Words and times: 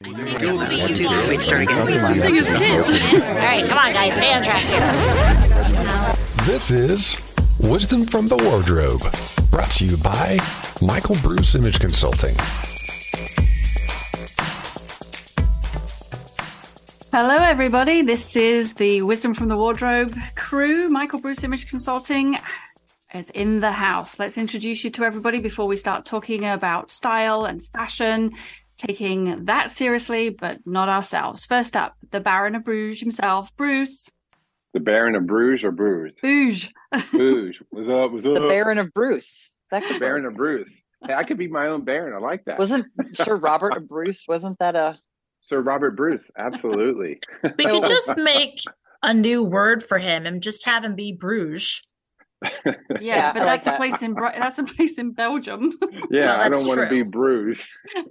Wait, 0.00 0.14
start 1.42 1.62
again. 1.62 1.80
All 1.80 1.88
right, 3.34 3.66
come 3.68 3.78
on, 3.78 3.92
guys, 3.92 4.14
stay 4.14 4.32
on 4.32 4.44
track 4.44 4.62
here. 4.62 6.46
This 6.46 6.70
is 6.70 7.34
Wisdom 7.58 8.04
from 8.04 8.28
the 8.28 8.36
Wardrobe, 8.36 9.02
brought 9.50 9.72
to 9.72 9.84
you 9.84 9.96
by 9.96 10.38
Michael 10.80 11.16
Bruce 11.20 11.56
Image 11.56 11.80
Consulting. 11.80 12.36
Hello, 17.10 17.42
everybody. 17.42 18.02
This 18.02 18.36
is 18.36 18.74
the 18.74 19.02
Wisdom 19.02 19.34
from 19.34 19.48
the 19.48 19.56
Wardrobe 19.56 20.14
crew. 20.36 20.88
Michael 20.88 21.20
Bruce 21.20 21.42
Image 21.42 21.68
Consulting 21.68 22.38
is 23.14 23.30
in 23.30 23.58
the 23.58 23.72
house. 23.72 24.20
Let's 24.20 24.38
introduce 24.38 24.84
you 24.84 24.90
to 24.90 25.02
everybody 25.02 25.40
before 25.40 25.66
we 25.66 25.74
start 25.76 26.04
talking 26.04 26.44
about 26.44 26.88
style 26.88 27.46
and 27.46 27.66
fashion, 27.66 28.30
taking 28.78 29.44
that 29.44 29.70
seriously, 29.70 30.30
but 30.30 30.58
not 30.64 30.88
ourselves. 30.88 31.44
First 31.44 31.76
up, 31.76 31.96
the 32.10 32.20
Baron 32.20 32.54
of 32.54 32.64
Bruges 32.64 33.00
himself, 33.00 33.54
Bruce. 33.56 34.08
The 34.72 34.80
Baron 34.80 35.14
of 35.14 35.26
Bruges 35.26 35.64
or 35.64 35.72
Bruges? 35.72 36.18
Bruges. 36.20 36.72
Bruges. 37.10 37.62
What's 37.70 37.88
up? 37.88 38.12
What's 38.12 38.26
up? 38.26 38.34
The 38.34 38.48
Baron 38.48 38.78
of 38.78 38.92
Bruce. 38.94 39.52
That 39.70 39.82
could 39.82 39.96
The 39.96 40.00
Baron 40.00 40.24
of 40.24 40.34
Bruges. 40.34 40.72
Hey, 41.06 41.14
I 41.14 41.24
could 41.24 41.38
be 41.38 41.48
my 41.48 41.66
own 41.66 41.84
Baron. 41.84 42.14
I 42.14 42.18
like 42.18 42.44
that. 42.46 42.58
wasn't 42.58 42.86
Sir 43.14 43.36
Robert 43.36 43.76
of 43.76 43.88
Bruce. 43.88 44.24
Wasn't 44.28 44.58
that 44.58 44.74
a 44.74 44.98
Sir 45.42 45.60
Robert 45.60 45.96
Bruce. 45.96 46.30
Absolutely. 46.36 47.20
We 47.56 47.64
could 47.64 47.84
just 47.86 48.16
make 48.16 48.60
a 49.02 49.14
new 49.14 49.42
word 49.44 49.82
for 49.82 49.98
him 49.98 50.26
and 50.26 50.42
just 50.42 50.64
have 50.66 50.84
him 50.84 50.94
be 50.94 51.12
Bruges. 51.12 51.80
Yeah, 52.64 52.72
Yeah, 53.00 53.32
but 53.32 53.42
I 53.42 53.44
like 53.44 53.64
that's 53.64 53.66
a 53.66 53.70
that. 53.70 53.76
place 53.78 54.02
in 54.02 54.14
that's 54.14 54.58
a 54.58 54.64
place 54.64 54.98
in 54.98 55.12
Belgium. 55.12 55.72
yeah, 56.10 56.36
Well, 56.38 56.40
I 56.40 56.48
don't 56.48 56.66
want 56.68 56.80
to 56.80 56.88
be 56.88 57.02
Bruges. 57.02 57.64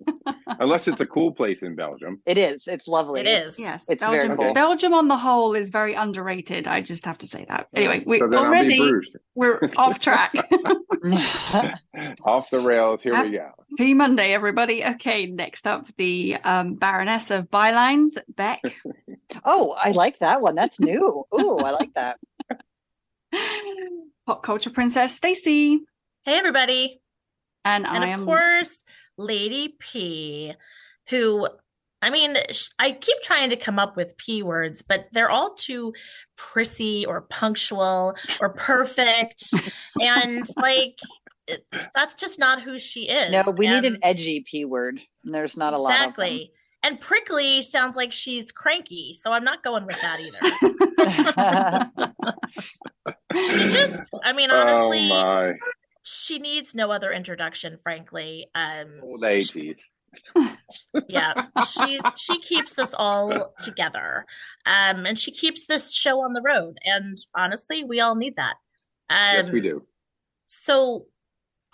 Unless 0.60 0.88
it's 0.90 1.00
a 1.02 1.06
cool 1.06 1.32
place 1.32 1.64
in 1.64 1.76
Belgium. 1.76 2.22
It 2.26 2.38
is. 2.38 2.68
It's 2.68 2.88
lovely. 2.88 3.22
It 3.22 3.28
is. 3.28 3.58
yes, 3.60 3.90
It's 3.90 4.06
very 4.06 4.28
Belgium. 4.28 4.38
cool. 4.38 4.54
Belgium 4.54 4.94
on 4.94 5.08
the 5.08 5.18
whole 5.18 5.54
is 5.56 5.70
very 5.70 5.94
underrated. 5.94 6.68
I 6.68 6.82
just 6.82 7.06
have 7.06 7.18
to 7.20 7.28
say 7.28 7.46
that. 7.48 7.68
Anyway, 7.74 8.04
we 8.06 8.20
so 8.20 8.28
then 8.28 8.38
I'll 8.40 8.44
be 8.46 8.48
already 8.48 8.78
Bruges. 8.78 9.16
we're 9.36 9.60
off 9.78 10.00
track. 10.00 10.34
Off 12.26 12.50
the 12.50 12.60
rails. 12.60 13.02
Here 13.02 13.24
we 13.24 13.32
go. 13.32 13.52
Happy 13.78 13.94
Monday, 13.94 14.34
everybody. 14.34 14.84
Okay, 14.84 15.26
next 15.28 15.68
up, 15.68 15.88
the 15.98 16.36
um, 16.44 16.76
Baroness 16.76 17.32
of 17.32 17.50
Bylines, 17.50 18.18
Beck. 18.36 18.62
oh, 19.46 19.76
I 19.82 19.92
like 19.92 20.20
that 20.20 20.42
one. 20.42 20.56
That's 20.56 20.80
new. 20.80 21.24
Ooh, 21.34 21.58
I 21.60 21.72
like 21.72 21.94
that. 21.94 22.18
Pop 24.28 24.44
culture 24.44 24.70
princess 24.70 25.16
Stacy, 25.16 25.80
Hey, 26.26 26.38
everybody. 26.38 27.00
and, 27.64 27.88
And 27.88 28.04
I 28.04 28.08
of 28.08 28.20
am 28.20 28.26
course, 28.26 28.84
Lady 29.18 29.76
P, 29.80 30.54
who, 31.10 31.48
I 32.02 32.10
mean, 32.10 32.36
I 32.78 32.92
keep 32.92 33.22
trying 33.24 33.52
to 33.52 33.56
come 33.56 33.80
up 33.80 33.96
with 33.96 34.18
P 34.18 34.44
words, 34.44 34.84
but 34.84 35.08
they're 35.14 35.30
all 35.30 35.54
too 35.54 35.94
prissy 36.36 37.06
or 37.06 37.22
punctual 37.22 38.18
or 38.42 38.50
perfect. 38.50 39.44
and 40.02 40.46
like, 40.58 41.00
that's 41.96 42.14
just 42.14 42.38
not 42.38 42.62
who 42.62 42.78
she 42.78 43.08
is. 43.08 43.32
No, 43.32 43.54
we 43.58 43.70
need 43.70 43.86
an 43.86 43.98
edgy 44.04 44.42
P 44.46 44.66
word. 44.66 45.00
and 45.24 45.34
There's 45.34 45.56
not 45.56 45.72
a 45.74 45.78
lot 45.78 45.92
of. 45.92 46.02
Exactly. 46.02 46.52
And 46.84 47.00
prickly 47.00 47.62
sounds 47.62 47.96
like 47.96 48.12
she's 48.12 48.52
cranky, 48.52 49.14
so 49.14 49.32
I'm 49.32 49.46
not 49.46 49.64
going 49.64 49.86
with 49.86 50.00
that 50.02 50.20
either. 50.20 52.04
she 53.44 53.68
just, 53.70 54.12
I 54.24 54.34
mean, 54.34 54.52
honestly, 54.52 55.10
oh 55.12 55.54
she 56.08 56.40
needs 56.40 56.74
no 56.74 56.90
other 56.90 57.12
introduction, 57.12 57.78
frankly. 57.84 58.48
Um, 58.56 59.00
Old 59.04 59.26
eighties. 59.26 59.84
yeah, 61.10 61.34
she's 61.70 62.02
she 62.18 62.40
keeps 62.40 62.80
us 62.80 62.96
all 62.98 63.54
together, 63.60 64.26
um, 64.66 65.06
and 65.06 65.20
she 65.20 65.32
keeps 65.32 65.66
this 65.66 65.94
show 65.94 66.22
on 66.22 66.34
the 66.34 66.42
road. 66.42 66.78
And 66.86 67.18
honestly, 67.36 67.84
we 67.84 68.00
all 68.00 68.16
need 68.16 68.36
that. 68.38 68.56
Um, 69.10 69.36
yes, 69.36 69.50
we 69.50 69.60
do. 69.60 69.86
So, 70.46 71.08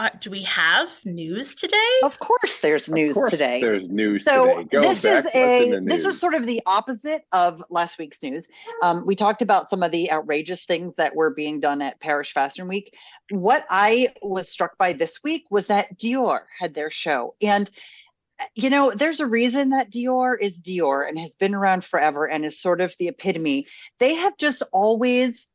uh, 0.03 0.09
do 0.19 0.29
we 0.29 0.43
have 0.43 0.89
news 1.05 1.55
today? 1.55 1.77
of 2.03 2.19
course, 2.19 2.59
there's 2.59 2.89
Of 2.89 2.95
news 2.95 3.13
course 3.13 3.31
today. 3.31 3.61
There's 3.61 3.89
news 3.89 4.25
So 4.25 4.57
today. 4.57 4.67
Go 4.69 4.81
this 4.81 5.01
Beck. 5.03 5.25
is 5.33 5.73
a 5.73 5.79
this 5.79 6.05
is 6.05 6.19
sort 6.19 6.33
of 6.33 6.45
the 6.45 6.61
opposite 6.65 7.23
of 7.31 7.63
last 7.69 7.97
week's 7.97 8.21
news. 8.21 8.47
Um, 8.81 9.05
we 9.05 9.15
talked 9.15 9.41
about 9.41 9.69
some 9.69 9.81
of 9.81 9.91
the 9.91 10.11
outrageous 10.11 10.65
things 10.65 10.93
that 10.97 11.15
were 11.15 11.29
being 11.29 11.61
done 11.61 11.81
at 11.81 12.01
Paris 12.01 12.29
Fashion 12.29 12.67
Week. 12.67 12.93
What 13.29 13.65
I 13.69 14.13
was 14.21 14.49
struck 14.49 14.77
by 14.77 14.91
this 14.91 15.23
week 15.23 15.45
was 15.49 15.67
that 15.67 15.97
Dior 15.97 16.41
had 16.59 16.73
their 16.73 16.89
show, 16.89 17.35
and 17.41 17.69
you 18.55 18.69
know, 18.69 18.91
there's 18.91 19.21
a 19.21 19.27
reason 19.27 19.69
that 19.69 19.91
Dior 19.91 20.35
is 20.39 20.61
Dior 20.61 21.07
and 21.07 21.17
has 21.17 21.35
been 21.35 21.55
around 21.55 21.85
forever 21.85 22.27
and 22.27 22.43
is 22.43 22.59
sort 22.59 22.81
of 22.81 22.93
the 22.99 23.07
epitome. 23.07 23.67
They 23.99 24.15
have 24.15 24.35
just 24.37 24.63
always 24.73 25.47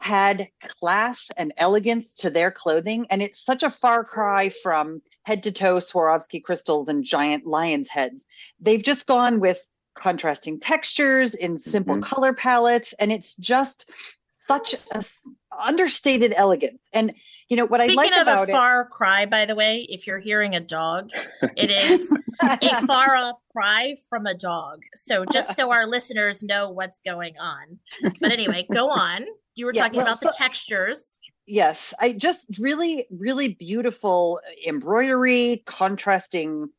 had 0.00 0.48
class 0.80 1.30
and 1.36 1.52
elegance 1.58 2.14
to 2.16 2.30
their 2.30 2.50
clothing, 2.50 3.06
and 3.10 3.22
it's 3.22 3.44
such 3.44 3.62
a 3.62 3.70
far 3.70 4.02
cry 4.02 4.48
from 4.48 5.02
head 5.24 5.42
to 5.42 5.52
toe 5.52 5.76
Swarovski 5.76 6.42
crystals 6.42 6.88
and 6.88 7.04
giant 7.04 7.46
lion's 7.46 7.88
heads. 7.88 8.26
They've 8.60 8.82
just 8.82 9.06
gone 9.06 9.40
with 9.40 9.68
contrasting 9.94 10.58
textures 10.58 11.34
in 11.34 11.58
simple 11.58 11.96
Mhm. 11.96 12.02
color 12.02 12.32
palettes, 12.32 12.94
and 12.94 13.12
it's 13.12 13.36
just 13.36 13.90
such 14.48 14.74
a 14.92 15.04
understated 15.60 16.32
elegance. 16.34 16.80
And 16.92 17.14
you 17.48 17.56
know 17.56 17.66
what 17.66 17.80
Speaking 17.80 17.98
I 17.98 18.02
like 18.02 18.16
of 18.16 18.22
about 18.22 18.48
a 18.48 18.52
far 18.52 18.86
cry, 18.86 19.26
by 19.26 19.44
the 19.44 19.54
way, 19.54 19.86
if 19.88 20.06
you're 20.06 20.18
hearing 20.18 20.54
a 20.54 20.60
dog, 20.60 21.10
it 21.56 21.70
is 21.70 22.12
a 22.40 22.86
far 22.86 23.16
off 23.16 23.38
cry 23.52 23.96
from 24.08 24.26
a 24.26 24.34
dog. 24.34 24.82
So 24.94 25.26
just 25.26 25.56
so 25.56 25.70
our 25.70 25.86
listeners 25.86 26.42
know 26.42 26.70
what's 26.70 27.00
going 27.00 27.38
on. 27.38 27.80
But 28.20 28.32
anyway, 28.32 28.66
go 28.72 28.90
on. 28.90 29.26
You 29.54 29.66
were 29.66 29.72
Yeah, 29.72 29.82
talking 29.82 29.98
well, 29.98 30.06
about 30.06 30.20
the 30.20 30.34
textures. 30.36 31.18
yes, 31.46 31.92
I 31.98 32.12
just 32.12 32.58
really, 32.58 33.06
really 33.10 33.54
beautiful 33.54 34.40
embroidery, 34.66 35.62
contrasting 35.66 36.70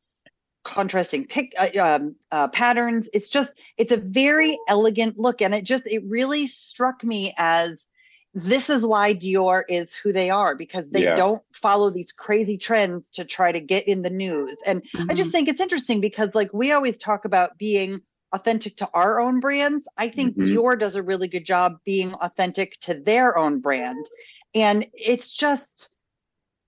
contrasting 0.64 1.26
pic 1.26 1.52
uh, 1.58 1.70
um, 1.80 2.14
uh, 2.30 2.46
patterns 2.46 3.10
it's 3.12 3.28
just 3.28 3.58
it's 3.78 3.90
a 3.90 3.96
very 3.96 4.56
elegant 4.68 5.18
look 5.18 5.42
and 5.42 5.56
it 5.56 5.64
just 5.64 5.84
it 5.88 6.04
really 6.06 6.46
struck 6.46 7.02
me 7.02 7.34
as 7.36 7.88
this 8.34 8.70
is 8.70 8.86
why 8.86 9.12
dior 9.12 9.64
is 9.68 9.92
who 9.92 10.12
they 10.12 10.30
are 10.30 10.54
because 10.54 10.90
they 10.90 11.02
Yeah. 11.02 11.16
don't 11.16 11.42
follow 11.52 11.90
these 11.90 12.12
crazy 12.12 12.56
trends 12.56 13.10
to 13.10 13.24
try 13.24 13.50
to 13.50 13.60
get 13.60 13.88
in 13.88 14.02
the 14.02 14.10
news 14.10 14.56
and 14.64 14.86
i 15.08 15.14
just 15.14 15.32
think 15.32 15.48
it's 15.48 15.60
interesting 15.60 16.00
because 16.00 16.32
like 16.32 16.52
we 16.52 16.70
always 16.70 16.96
talk 16.96 17.24
about 17.24 17.58
being 17.58 18.00
authentic 18.32 18.76
to 18.76 18.88
our 18.94 19.20
own 19.20 19.40
brands 19.40 19.88
i 19.98 20.08
think 20.08 20.36
Mhm. 20.36 20.42
dior 20.44 20.78
does 20.78 20.96
a 20.96 21.02
really 21.02 21.28
good 21.28 21.44
job 21.44 21.76
being 21.84 22.12
authentic 22.14 22.78
to 22.80 22.94
their 22.94 23.36
own 23.36 23.60
brand 23.60 24.04
and 24.54 24.86
it's 24.94 25.30
just 25.30 25.94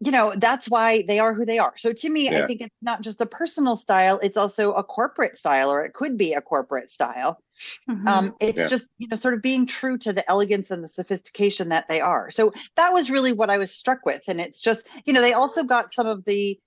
you 0.00 0.10
know 0.10 0.32
that's 0.36 0.68
why 0.68 1.02
they 1.06 1.18
are 1.18 1.32
who 1.32 1.46
they 1.46 1.58
are 1.58 1.76
so 1.76 1.92
to 1.92 2.10
me 2.10 2.28
i 2.28 2.46
think 2.46 2.60
it's 2.60 2.74
not 2.82 3.00
just 3.00 3.20
a 3.20 3.26
personal 3.26 3.76
style 3.76 4.18
it's 4.22 4.36
also 4.36 4.72
a 4.72 4.82
corporate 4.84 5.36
style 5.36 5.70
or 5.70 5.84
it 5.84 5.94
could 5.94 6.16
be 6.18 6.32
a 6.34 6.40
corporate 6.42 6.90
style 6.90 7.40
Mhm. 7.88 8.08
um 8.08 8.32
it's 8.40 8.58
Yeah. 8.58 8.66
just 8.66 8.90
you 8.98 9.06
know 9.08 9.16
sort 9.16 9.34
of 9.34 9.40
being 9.42 9.66
true 9.66 9.96
to 9.96 10.12
the 10.12 10.28
elegance 10.28 10.70
and 10.70 10.82
the 10.82 10.88
sophistication 10.88 11.68
that 11.68 11.88
they 11.88 12.00
are 12.00 12.30
so 12.30 12.52
that 12.76 12.92
was 12.92 13.10
really 13.10 13.32
what 13.32 13.50
i 13.50 13.56
was 13.56 13.74
struck 13.74 14.04
with 14.04 14.22
and 14.28 14.40
it's 14.40 14.60
just 14.60 14.88
you 15.06 15.12
know 15.12 15.20
they 15.20 15.32
also 15.32 15.62
got 15.62 15.92
some 15.92 16.06
of 16.06 16.24
the 16.24 16.58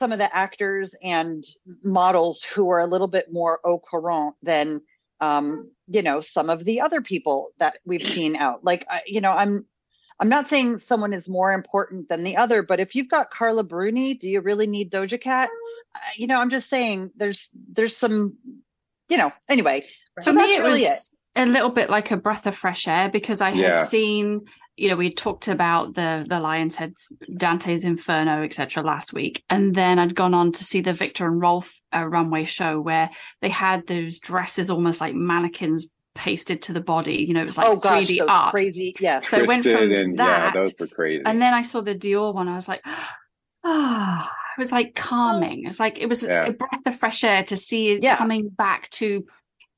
some 0.00 0.12
of 0.12 0.18
the 0.18 0.34
actors 0.34 0.94
and 1.02 1.44
models 1.84 2.42
who 2.42 2.70
are 2.70 2.80
a 2.80 2.86
little 2.86 3.08
bit 3.08 3.32
more 3.32 3.60
au 3.64 3.78
courant 3.78 4.34
than 4.42 4.80
um 5.20 5.70
you 5.88 6.02
know 6.02 6.20
some 6.20 6.50
of 6.50 6.64
the 6.64 6.80
other 6.80 7.00
people 7.00 7.50
that 7.58 7.76
we've 7.84 8.02
seen 8.16 8.34
out. 8.36 8.64
Like 8.64 8.86
I, 8.88 9.02
you 9.06 9.20
know 9.20 9.32
i'm 9.32 9.66
i'm 10.18 10.28
not 10.28 10.48
saying 10.48 10.78
someone 10.78 11.12
is 11.12 11.28
more 11.28 11.52
important 11.52 12.08
than 12.08 12.24
the 12.24 12.36
other 12.36 12.62
but 12.62 12.80
if 12.80 12.94
you've 12.94 13.08
got 13.08 13.30
carla 13.30 13.62
bruni 13.62 14.14
do 14.14 14.28
you 14.28 14.40
really 14.40 14.66
need 14.66 14.90
doja 14.90 15.20
cat? 15.20 15.50
Uh, 15.94 15.98
you 16.16 16.26
know 16.26 16.40
i'm 16.40 16.50
just 16.50 16.68
saying 16.68 17.10
there's 17.16 17.50
there's 17.72 17.96
some 17.96 18.36
you 19.10 19.18
know 19.18 19.32
anyway. 19.48 19.82
So 20.20 20.30
For 20.30 20.38
me, 20.38 20.44
that's 20.44 20.58
it 20.58 20.62
really 20.62 20.82
was 20.82 21.14
a 21.36 21.46
little 21.46 21.70
bit 21.70 21.90
like 21.90 22.10
a 22.10 22.16
breath 22.16 22.46
of 22.46 22.54
fresh 22.56 22.88
air 22.88 23.08
because 23.08 23.40
I 23.40 23.50
had 23.50 23.76
Yeah. 23.76 23.84
seen, 23.84 24.40
you 24.76 24.88
know, 24.88 24.96
we 24.96 25.12
talked 25.12 25.46
about 25.48 25.94
the 25.94 26.26
the 26.28 26.40
Lion's 26.40 26.74
Head, 26.76 26.94
Dante's 27.36 27.84
Inferno, 27.84 28.42
etc. 28.42 28.82
last 28.82 29.12
week, 29.12 29.44
and 29.48 29.74
then 29.74 29.98
I'd 29.98 30.14
gone 30.14 30.34
on 30.34 30.52
to 30.52 30.64
see 30.64 30.80
the 30.80 30.92
Viktor 30.92 31.26
and 31.26 31.40
Rolf 31.40 31.72
uh, 31.94 32.04
runway 32.04 32.44
show 32.44 32.80
where 32.80 33.10
they 33.42 33.48
had 33.50 33.86
those 33.86 34.18
dresses 34.18 34.70
almost 34.70 35.00
like 35.00 35.14
mannequins 35.14 35.86
pasted 36.16 36.62
to 36.62 36.72
the 36.72 36.80
body. 36.80 37.16
You 37.24 37.34
know, 37.34 37.42
it 37.42 37.46
was 37.46 37.56
like 37.58 37.68
oh 37.68 37.76
gosh 37.76 38.06
3D 38.08 38.18
those 38.18 38.28
art. 38.28 38.54
crazy 38.54 38.94
yeah. 38.98 39.20
So 39.20 39.38
it 39.38 39.46
went 39.46 39.64
from 39.64 39.92
and 39.92 40.18
that, 40.18 40.54
yeah, 40.54 40.60
those 40.62 40.74
were 40.80 40.88
crazy. 40.88 41.22
And 41.24 41.40
then 41.40 41.54
I 41.54 41.62
saw 41.62 41.80
the 41.80 41.94
Dior 41.94 42.34
one. 42.34 42.48
I 42.48 42.56
was 42.56 42.68
like, 42.68 42.84
ah, 43.64 44.30
it 44.56 44.58
was 44.58 44.72
like 44.72 44.94
calming. 44.94 45.64
It 45.64 45.68
was 45.68 45.80
like 45.80 45.98
it 45.98 46.06
was 46.08 46.22
Yeah. 46.22 46.46
a 46.46 46.52
breath 46.52 46.80
of 46.86 46.96
fresh 46.96 47.22
air 47.24 47.44
to 47.44 47.56
see 47.56 47.90
it 47.92 48.02
Yeah. 48.02 48.16
coming 48.16 48.48
back 48.48 48.90
to 48.90 49.24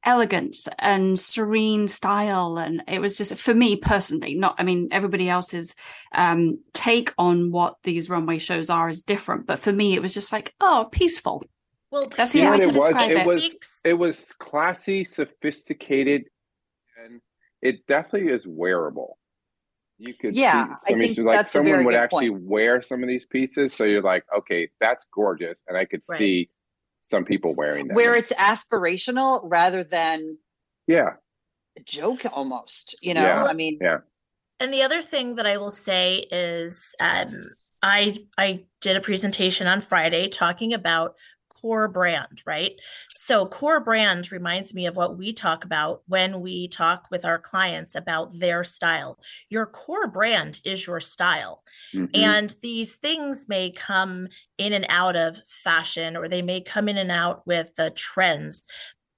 elegance 0.04 0.69
and 0.78 1.19
serene 1.19 1.87
style 1.87 2.58
and 2.58 2.82
it 2.88 3.00
was 3.00 3.16
just 3.16 3.34
for 3.37 3.54
me 3.54 3.76
personally 3.76 4.34
not 4.34 4.54
i 4.58 4.62
mean 4.64 4.88
everybody 4.90 5.28
else's 5.28 5.76
um 6.12 6.58
take 6.72 7.12
on 7.19 7.50
what 7.52 7.76
these 7.84 8.10
runway 8.10 8.38
shows 8.38 8.69
are 8.69 8.88
is 8.88 9.02
different 9.02 9.46
but 9.46 9.60
for 9.60 9.72
me 9.72 9.94
it 9.94 10.02
was 10.02 10.12
just 10.12 10.32
like 10.32 10.54
oh 10.60 10.88
peaceful 10.90 11.44
Well, 11.90 12.10
That's 12.16 12.34
You 12.34 12.40
the 12.43 12.46
know 12.46 12.52
way 12.52 12.58
to 12.58 12.62
it 12.64 12.66
was? 12.75 12.88
describe 12.88 13.10
It 13.10 13.16
it. 13.19 13.26
was- 13.26 13.56
It 13.84 13.93
was 13.94 14.32
classy, 14.38 15.04
sophisticated, 15.04 16.25
and 17.02 17.20
it 17.60 17.87
definitely 17.87 18.32
is 18.32 18.46
wearable. 18.46 19.19
You 19.99 20.14
could 20.14 20.34
Yeah, 20.34 20.64
see 20.64 20.72
I 20.72 20.76
some 20.90 20.94
of 20.94 21.00
think 21.00 21.16
these, 21.16 21.25
like 21.25 21.37
that's 21.37 21.50
a 21.50 21.52
someone 21.58 21.72
very 21.72 21.84
would 21.84 21.93
good 21.94 21.99
actually 21.99 22.31
wear 22.31 22.81
some 22.82 23.02
of 23.02 23.08
these 23.08 23.26
pieces, 23.26 23.75
so 23.75 23.84
you're 23.84 24.02
like, 24.02 24.25
okay, 24.37 24.69
that's 24.81 25.04
gorgeous, 25.12 25.62
and 25.69 25.76
I 25.76 25.84
could 25.84 26.02
Right. 26.08 26.19
see 26.19 26.50
some 27.02 27.25
people 27.25 27.54
wearing 27.54 27.88
them. 27.88 27.94
Where 27.94 28.14
it's 28.14 28.32
aspirational 28.32 29.40
rather 29.44 29.84
than 29.84 30.38
yeah, 30.87 31.14
a 31.76 31.81
joke 31.81 32.22
almost, 32.32 32.96
you 33.02 33.14
know? 33.14 33.22
Yeah. 33.22 33.44
I 33.44 33.52
mean, 33.52 33.78
Yeah. 33.81 33.99
And 34.60 34.72
the 34.72 34.82
other 34.82 35.02
thing 35.02 35.34
that 35.37 35.46
I 35.46 35.56
will 35.56 35.72
say 35.72 36.25
is 36.31 36.94
um, 37.00 37.50
I 37.82 38.19
I 38.38 38.64
did 38.81 38.96
a 38.96 39.00
presentation 39.00 39.66
on 39.66 39.81
Friday 39.81 40.28
talking 40.28 40.72
about 40.72 41.16
core 41.60 41.88
brand, 41.88 42.43
right? 42.46 42.72
So 43.10 43.46
core 43.46 43.81
brand 43.81 44.32
reminds 44.32 44.75
me 44.75 44.87
of 44.87 44.96
what 44.96 45.16
we 45.19 45.32
talk 45.32 45.64
about 45.64 46.02
when 46.06 46.40
we 46.40 46.69
talk 46.69 47.06
with 47.10 47.25
our 47.25 47.38
clients 47.38 47.94
about 47.94 48.32
their 48.38 48.64
style. 48.64 49.19
Your 49.50 49.66
core 49.66 50.08
brand 50.08 50.60
is 50.64 50.87
your 50.87 51.00
style. 51.00 51.62
Mhm. 51.93 52.12
And 52.14 52.54
these 52.62 52.96
things 52.96 53.49
may 53.49 53.70
come 53.70 54.28
in 54.58 54.72
and 54.72 54.87
out 54.88 55.16
of 55.16 55.43
fashion 55.49 56.16
or 56.16 56.28
they 56.28 56.43
may 56.43 56.60
come 56.60 56.88
in 56.88 56.99
and 56.99 57.10
out 57.10 57.46
with 57.46 57.75
the 57.76 57.90
trends. 57.90 58.64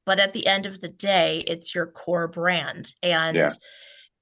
But 0.06 0.20
at 0.20 0.32
the 0.34 0.46
end 0.46 0.66
of 0.66 0.80
the 0.80 0.88
day, 0.88 1.40
it's 1.46 1.74
your 1.74 1.86
core 1.86 2.28
brand. 2.28 2.92
And 3.02 3.36
Yeah. 3.36 3.56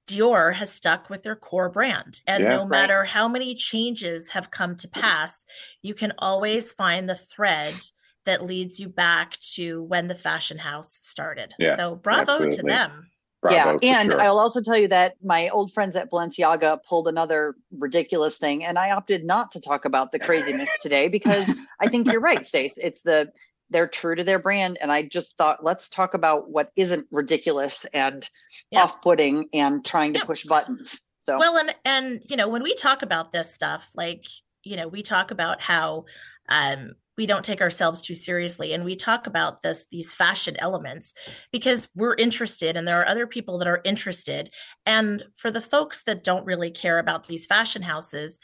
Dior 0.07 0.53
has 0.55 0.71
stuck 0.73 1.09
with 1.09 1.23
their 1.23 1.35
core 1.35 1.69
brand. 1.69 2.21
And 2.27 2.43
Yeah. 2.43 2.49
no 2.49 2.65
Right. 2.69 2.89
matter 2.89 3.05
how 3.05 3.27
many 3.27 3.55
changes 3.55 4.29
have 4.29 4.51
come 4.51 4.75
to 4.77 4.87
pass, 4.87 5.45
you 5.81 5.93
can 5.93 6.13
always 6.17 6.73
find 6.73 7.09
the 7.09 7.15
thread 7.15 7.73
that 8.25 8.43
leads 8.43 8.79
you 8.79 8.89
back 8.89 9.37
to 9.55 9.83
when 9.83 10.07
the 10.07 10.15
fashion 10.15 10.57
house 10.57 10.93
started. 10.93 11.53
Yeah, 11.59 11.75
so 11.75 11.95
bravo 11.95 12.49
to 12.49 12.63
them. 12.63 13.09
Bravo 13.41 13.79
yeah, 13.81 13.99
and 13.99 14.11
sure. 14.11 14.21
I'll 14.21 14.39
also 14.39 14.61
tell 14.61 14.77
you 14.77 14.87
that 14.87 15.15
my 15.21 15.49
old 15.49 15.73
friends 15.73 15.97
at 15.97 16.09
Balenciaga 16.09 16.79
pulled 16.87 17.09
another 17.09 17.55
ridiculous 17.77 18.37
thing, 18.37 18.63
and 18.63 18.79
I 18.79 18.91
opted 18.91 19.25
not 19.25 19.51
to 19.51 19.61
talk 19.61 19.83
about 19.85 20.11
the 20.13 20.19
craziness 20.19 20.69
today 20.81 21.09
because 21.09 21.49
I 21.81 21.89
think 21.89 22.07
you're 22.07 22.21
right, 22.21 22.45
Stace. 22.45 22.77
It's 22.77 23.03
the 23.03 23.31
they're 23.69 23.87
true 23.87 24.15
to 24.15 24.23
their 24.23 24.39
brand, 24.39 24.77
and 24.79 24.91
I 24.91 25.01
just 25.03 25.37
thought 25.37 25.63
let's 25.63 25.89
talk 25.89 26.13
about 26.13 26.49
what 26.49 26.71
isn't 26.75 27.07
ridiculous 27.11 27.85
and 27.85 28.27
Yeah. 28.71 28.83
off-putting 28.83 29.49
and 29.53 29.83
trying 29.83 30.13
to 30.13 30.19
Yeah. 30.19 30.25
push 30.25 30.45
buttons. 30.45 31.01
So 31.19 31.37
Well, 31.37 31.57
and 31.57 31.75
and 31.83 32.23
you 32.29 32.37
know, 32.37 32.47
when 32.47 32.63
we 32.63 32.75
talk 32.75 33.01
about 33.01 33.31
this 33.33 33.53
stuff, 33.53 33.89
like 33.95 34.25
you 34.63 34.77
know, 34.77 34.87
we 34.87 35.01
talk 35.01 35.31
about 35.31 35.61
how 35.61 36.05
um, 36.47 36.93
we 37.17 37.25
don't 37.25 37.45
take 37.45 37.61
ourselves 37.61 38.01
too 38.01 38.15
seriously, 38.15 38.73
and 38.73 38.83
we 38.85 38.95
talk 38.95 39.27
about 39.27 39.61
this 39.61 39.85
these 39.91 40.13
fashion 40.13 40.55
elements 40.59 41.13
because 41.51 41.87
we're 41.95 42.15
interested, 42.15 42.75
and 42.75 42.87
there 42.87 42.99
are 43.01 43.07
other 43.07 43.27
people 43.27 43.57
that 43.59 43.67
are 43.67 43.81
interested. 43.83 44.51
And 44.85 45.23
for 45.35 45.51
the 45.51 45.61
folks 45.61 46.03
that 46.03 46.23
don't 46.23 46.45
really 46.45 46.71
care 46.71 46.99
about 46.99 47.27
these 47.27 47.45
fashion 47.45 47.81
houses, 47.83 48.39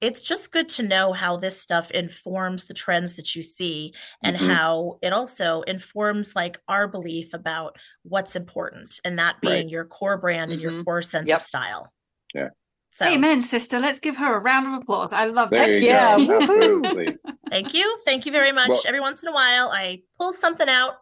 it's 0.00 0.20
just 0.20 0.52
good 0.52 0.68
to 0.68 0.82
know 0.82 1.12
how 1.14 1.36
this 1.38 1.58
stuff 1.58 1.90
informs 1.92 2.66
the 2.66 2.74
trends 2.74 3.14
that 3.14 3.34
you 3.34 3.42
see 3.42 3.94
and 4.22 4.36
Mhm. 4.36 4.46
how 4.54 4.98
it 5.00 5.12
also 5.14 5.62
informs 5.62 6.36
like 6.36 6.60
our 6.68 6.86
belief 6.86 7.32
about 7.32 7.78
what's 8.02 8.36
important 8.36 9.00
and 9.04 9.18
that 9.18 9.40
being 9.40 9.52
Right. 9.64 9.68
your 9.70 9.84
core 9.86 10.18
brand 10.18 10.50
and 10.52 10.60
your 10.60 10.72
Mhm. 10.72 10.84
core 10.84 11.00
sense 11.00 11.28
Yep. 11.28 11.36
of 11.38 11.42
style. 11.42 11.92
Yeah. 12.34 12.48
So 12.90 13.06
Amen, 13.06 13.40
sister. 13.40 13.78
Let's 13.80 13.98
give 13.98 14.16
her 14.18 14.36
a 14.36 14.40
round 14.40 14.66
of 14.66 14.82
applause. 14.82 15.12
I 15.12 15.24
love 15.24 15.50
There 15.50 15.66
that. 15.68 15.80
yeah, 15.80 16.16
go. 16.18 16.42
Absolutely. 16.42 17.16
Thank 17.50 17.74
you. 17.74 17.98
Thank 18.04 18.26
you 18.26 18.32
very 18.32 18.52
much. 18.52 18.68
Well- 18.68 18.82
Every 18.86 19.00
once 19.00 19.22
in 19.22 19.28
a 19.28 19.32
while 19.32 19.70
I 19.70 20.02
pull 20.18 20.32
something 20.32 20.68
out 20.68 20.94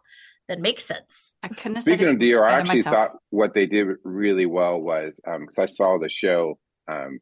that 0.49 0.59
makes 0.59 0.85
sense. 0.85 1.35
I 1.41 1.47
couldn't 1.47 1.75
have 1.75 1.83
said 1.83 1.91
Speaking 1.97 2.07
it 2.07 2.13
of 2.15 2.17
Dior, 2.19 2.47
I 2.47 2.59
actually 2.59 2.77
myself. 2.77 2.93
thought 2.95 3.11
what 3.29 3.53
they 3.53 3.65
did 3.65 3.87
really 4.03 4.45
well 4.45 4.79
was 4.79 5.13
because 5.25 5.57
I 5.59 5.65
saw 5.67 5.97
the 5.99 6.09
show. 6.09 6.57
Um, 6.91 7.19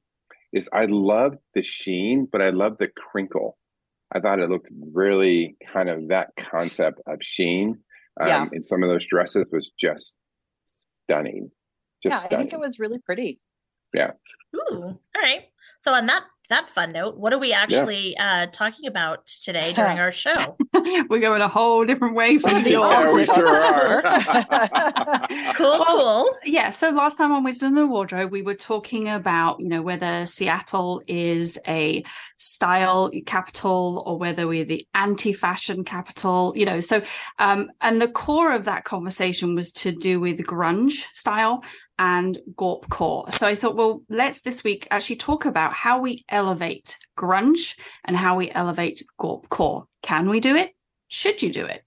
is 0.53 0.68
I 0.73 0.85
loved 0.89 1.38
the 1.53 1.62
sheen, 1.63 2.27
but 2.29 2.41
I 2.41 2.50
loved 2.50 2.79
the 2.79 2.89
crinkle. 2.89 3.57
I 4.13 4.19
thought 4.19 4.39
it 4.39 4.50
looked 4.50 4.69
really 4.94 5.56
kind 5.65 5.88
of 5.88 6.09
that 6.09 6.31
concept 6.38 7.00
of 7.07 7.19
sheen 7.21 7.79
um, 8.19 8.27
Yeah. 8.27 8.45
in 8.51 8.65
some 8.65 8.83
of 8.83 8.89
those 8.89 9.06
dresses 9.07 9.45
was 9.51 9.71
just 9.79 10.13
stunning. 11.06 11.51
Just 12.03 12.23
yeah, 12.23 12.29
Just 12.29 12.33
I 12.33 12.38
think 12.38 12.53
it 12.53 12.59
was 12.59 12.79
really 12.79 13.00
pretty. 13.00 13.39
Yeah. 13.94 14.12
Ooh, 14.56 14.83
all 14.83 15.21
right. 15.21 15.44
So 15.79 15.94
on 15.94 16.06
that 16.07 16.23
that 16.51 16.69
fun 16.69 16.92
note, 16.92 17.18
what 17.18 17.33
are 17.33 17.39
we 17.39 17.51
actually 17.53 18.15
uh 18.18 18.48
talking 18.48 18.88
about 18.88 19.25
today 19.25 19.74
during 19.75 20.00
our 20.00 20.12
show? 20.12 20.57
We're 21.09 21.19
going 21.19 21.42
a 21.42 21.48
whole 21.48 21.86
different 21.86 22.15
way 22.15 22.38
from 22.38 22.63
The 22.63 22.71
Dior. 22.71 23.03
Yeah, 23.03 23.13
we 23.13 23.25
sure 23.25 23.48
are. 23.48 24.01
Cool, 25.56 25.80
Well, 25.80 25.86
cool. 25.86 26.38
Yeah, 26.44 26.69
so 26.69 26.89
last 26.89 27.18
time 27.18 27.31
on 27.31 27.44
Wisdom 27.44 27.77
of 27.77 27.81
the 27.81 27.88
Wardrobe, 27.88 28.31
we 28.31 28.42
were 28.42 28.56
talking 28.56 29.07
about, 29.09 29.59
you 29.59 29.68
know, 29.68 29.81
whether 29.81 30.25
Seattle 30.25 31.01
is 31.07 31.57
a 31.68 32.03
style 32.38 33.12
capital 33.25 34.04
or 34.06 34.18
whether 34.18 34.47
we're 34.47 34.65
the 34.65 34.86
anti-fashion 34.94 35.83
capital, 35.83 36.54
you 36.56 36.65
know. 36.65 36.80
So, 36.80 37.01
um, 37.39 37.69
and 37.81 38.01
the 38.01 38.07
core 38.07 38.54
of 38.54 38.65
that 38.65 38.83
conversation 38.83 39.56
was 39.56 39.71
to 39.74 39.92
do 39.92 40.19
with 40.19 40.39
grunge 40.39 41.06
style 41.13 41.63
and 42.01 42.39
Gorp 42.57 42.89
core. 42.89 43.30
So 43.30 43.45
I 43.45 43.53
thought, 43.53 43.75
well, 43.75 44.01
let's 44.09 44.42
this 44.42 44.63
week 44.63 44.88
actually 44.89 45.18
talk 45.18 45.45
about 45.45 45.71
how 45.71 46.00
we 46.00 46.25
elevate 46.30 46.98
grunge 47.15 47.77
and 48.03 48.18
how 48.18 48.36
we 48.36 48.50
elevate 48.50 49.03
Gorp 49.19 49.48
core. 49.50 49.86
Can 50.01 50.27
we 50.27 50.39
do 50.39 50.56
it? 50.56 50.71
Should 51.09 51.44
you 51.44 51.51
do 51.51 51.63
it? 51.65 51.83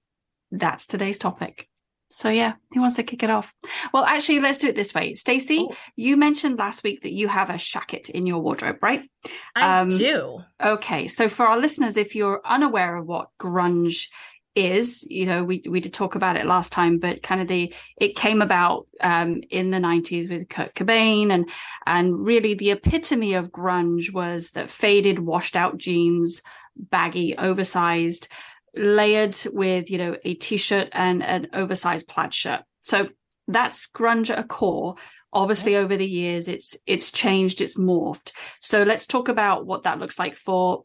That's 0.52 0.86
today's 0.86 1.18
topic. 1.18 1.68
So 2.12 2.28
yeah, 2.28 2.52
who 2.72 2.80
wants 2.80 2.94
to 2.94 3.02
kick 3.02 3.24
it 3.24 3.30
off? 3.30 3.52
Well, 3.92 4.04
actually, 4.04 4.38
let's 4.38 4.60
do 4.60 4.68
it 4.68 4.76
this 4.76 4.94
way. 4.94 5.14
Stacey, 5.14 5.66
Oh. 5.68 5.74
you 5.96 6.16
mentioned 6.16 6.60
last 6.60 6.84
week 6.84 7.00
that 7.00 7.12
you 7.12 7.26
have 7.26 7.50
a 7.50 7.54
shacket 7.54 8.08
in 8.08 8.24
your 8.24 8.38
wardrobe, 8.38 8.78
right? 8.82 9.10
I 9.56 9.80
um, 9.80 9.88
do. 9.88 10.38
Okay, 10.64 11.08
so 11.08 11.28
for 11.28 11.44
our 11.44 11.58
listeners, 11.58 11.96
if 11.96 12.14
you're 12.14 12.40
unaware 12.44 12.94
of 12.98 13.06
what 13.06 13.30
grunge 13.40 14.06
is, 14.54 15.06
you 15.10 15.26
know, 15.26 15.44
we 15.44 15.62
we 15.68 15.80
did 15.80 15.92
talk 15.92 16.14
about 16.14 16.36
it 16.36 16.46
last 16.46 16.72
time, 16.72 16.98
but 16.98 17.22
kind 17.22 17.40
of 17.40 17.48
the 17.48 17.74
it 17.96 18.16
came 18.16 18.40
about 18.40 18.88
um, 19.00 19.42
in 19.50 19.70
the 19.70 19.78
'90s 19.78 20.28
with 20.28 20.48
Kurt 20.48 20.74
Cobain, 20.74 21.32
and 21.32 21.50
and 21.86 22.24
really 22.24 22.54
the 22.54 22.70
epitome 22.70 23.34
of 23.34 23.50
grunge 23.50 24.12
was 24.12 24.52
that 24.52 24.70
faded, 24.70 25.18
washed 25.18 25.56
out 25.56 25.76
jeans, 25.76 26.42
baggy, 26.76 27.36
oversized, 27.36 28.28
layered 28.74 29.36
with 29.52 29.90
you 29.90 29.98
know 29.98 30.16
a 30.24 30.34
t-shirt 30.34 30.88
and 30.92 31.22
an 31.22 31.48
oversized 31.52 32.08
plaid 32.08 32.32
shirt. 32.32 32.62
So 32.80 33.08
that's 33.48 33.88
grunge 33.88 34.30
at 34.30 34.38
a 34.38 34.44
core. 34.44 34.94
Obviously, 35.32 35.74
over 35.74 35.96
the 35.96 36.06
years, 36.06 36.46
it's 36.46 36.76
it's 36.86 37.10
changed, 37.10 37.60
it's 37.60 37.76
morphed. 37.76 38.32
So 38.60 38.84
let's 38.84 39.06
talk 39.06 39.28
about 39.28 39.66
what 39.66 39.82
that 39.82 39.98
looks 39.98 40.18
like 40.18 40.36
for 40.36 40.84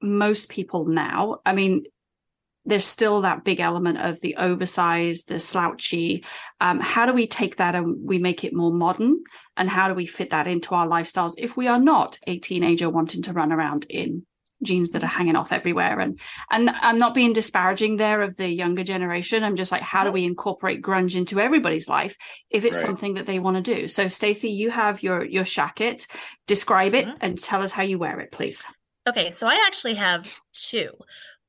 most 0.00 0.48
people 0.48 0.86
now. 0.86 1.38
I 1.44 1.52
mean, 1.52 1.84
there's 2.64 2.84
still 2.86 3.22
that 3.22 3.44
big 3.44 3.60
element 3.60 3.98
of 3.98 4.20
the 4.20 4.36
oversized, 4.36 5.28
the 5.28 5.40
slouchy. 5.40 6.24
Um, 6.60 6.78
how 6.80 7.06
do 7.06 7.12
we 7.12 7.26
take 7.26 7.56
that 7.56 7.74
and 7.74 7.96
we 8.06 8.18
make 8.18 8.44
it 8.44 8.54
more 8.54 8.72
modern? 8.72 9.22
And 9.56 9.68
how 9.68 9.88
do 9.88 9.94
we 9.94 10.06
fit 10.06 10.30
that 10.30 10.46
into 10.46 10.74
our 10.74 10.86
lifestyles 10.86 11.34
if 11.38 11.56
we 11.56 11.66
are 11.66 11.80
not 11.80 12.18
a 12.26 12.38
teenager 12.38 12.88
wanting 12.88 13.22
to 13.22 13.32
run 13.32 13.52
around 13.52 13.86
in 13.90 14.24
jeans 14.62 14.90
that 14.90 15.02
are 15.02 15.08
hanging 15.08 15.34
off 15.34 15.50
everywhere? 15.52 15.98
And 15.98 16.20
and 16.50 16.70
I'm 16.70 16.98
not 16.98 17.14
being 17.14 17.32
disparaging 17.32 17.96
there 17.96 18.22
of 18.22 18.36
the 18.36 18.48
younger 18.48 18.84
generation. 18.84 19.42
I'm 19.42 19.56
just 19.56 19.72
like, 19.72 19.82
how 19.82 20.04
do 20.04 20.12
we 20.12 20.24
incorporate 20.24 20.82
grunge 20.82 21.16
into 21.16 21.40
everybody's 21.40 21.88
life 21.88 22.16
if 22.48 22.64
it's 22.64 22.76
Right. 22.78 22.86
something 22.86 23.14
that 23.14 23.26
they 23.26 23.40
want 23.40 23.62
to 23.64 23.74
do? 23.74 23.88
So, 23.88 24.06
Stacey, 24.06 24.50
you 24.50 24.70
have 24.70 25.02
your 25.02 25.24
your 25.24 25.44
shacket. 25.44 26.06
Describe 26.46 26.94
it 26.94 27.06
Mhm. 27.06 27.16
and 27.20 27.38
tell 27.42 27.60
us 27.60 27.72
how 27.72 27.82
you 27.82 27.98
wear 27.98 28.20
it, 28.20 28.30
please. 28.30 28.64
Okay, 29.08 29.32
so 29.32 29.48
I 29.48 29.60
actually 29.66 29.94
have 29.94 30.32
two. 30.52 30.90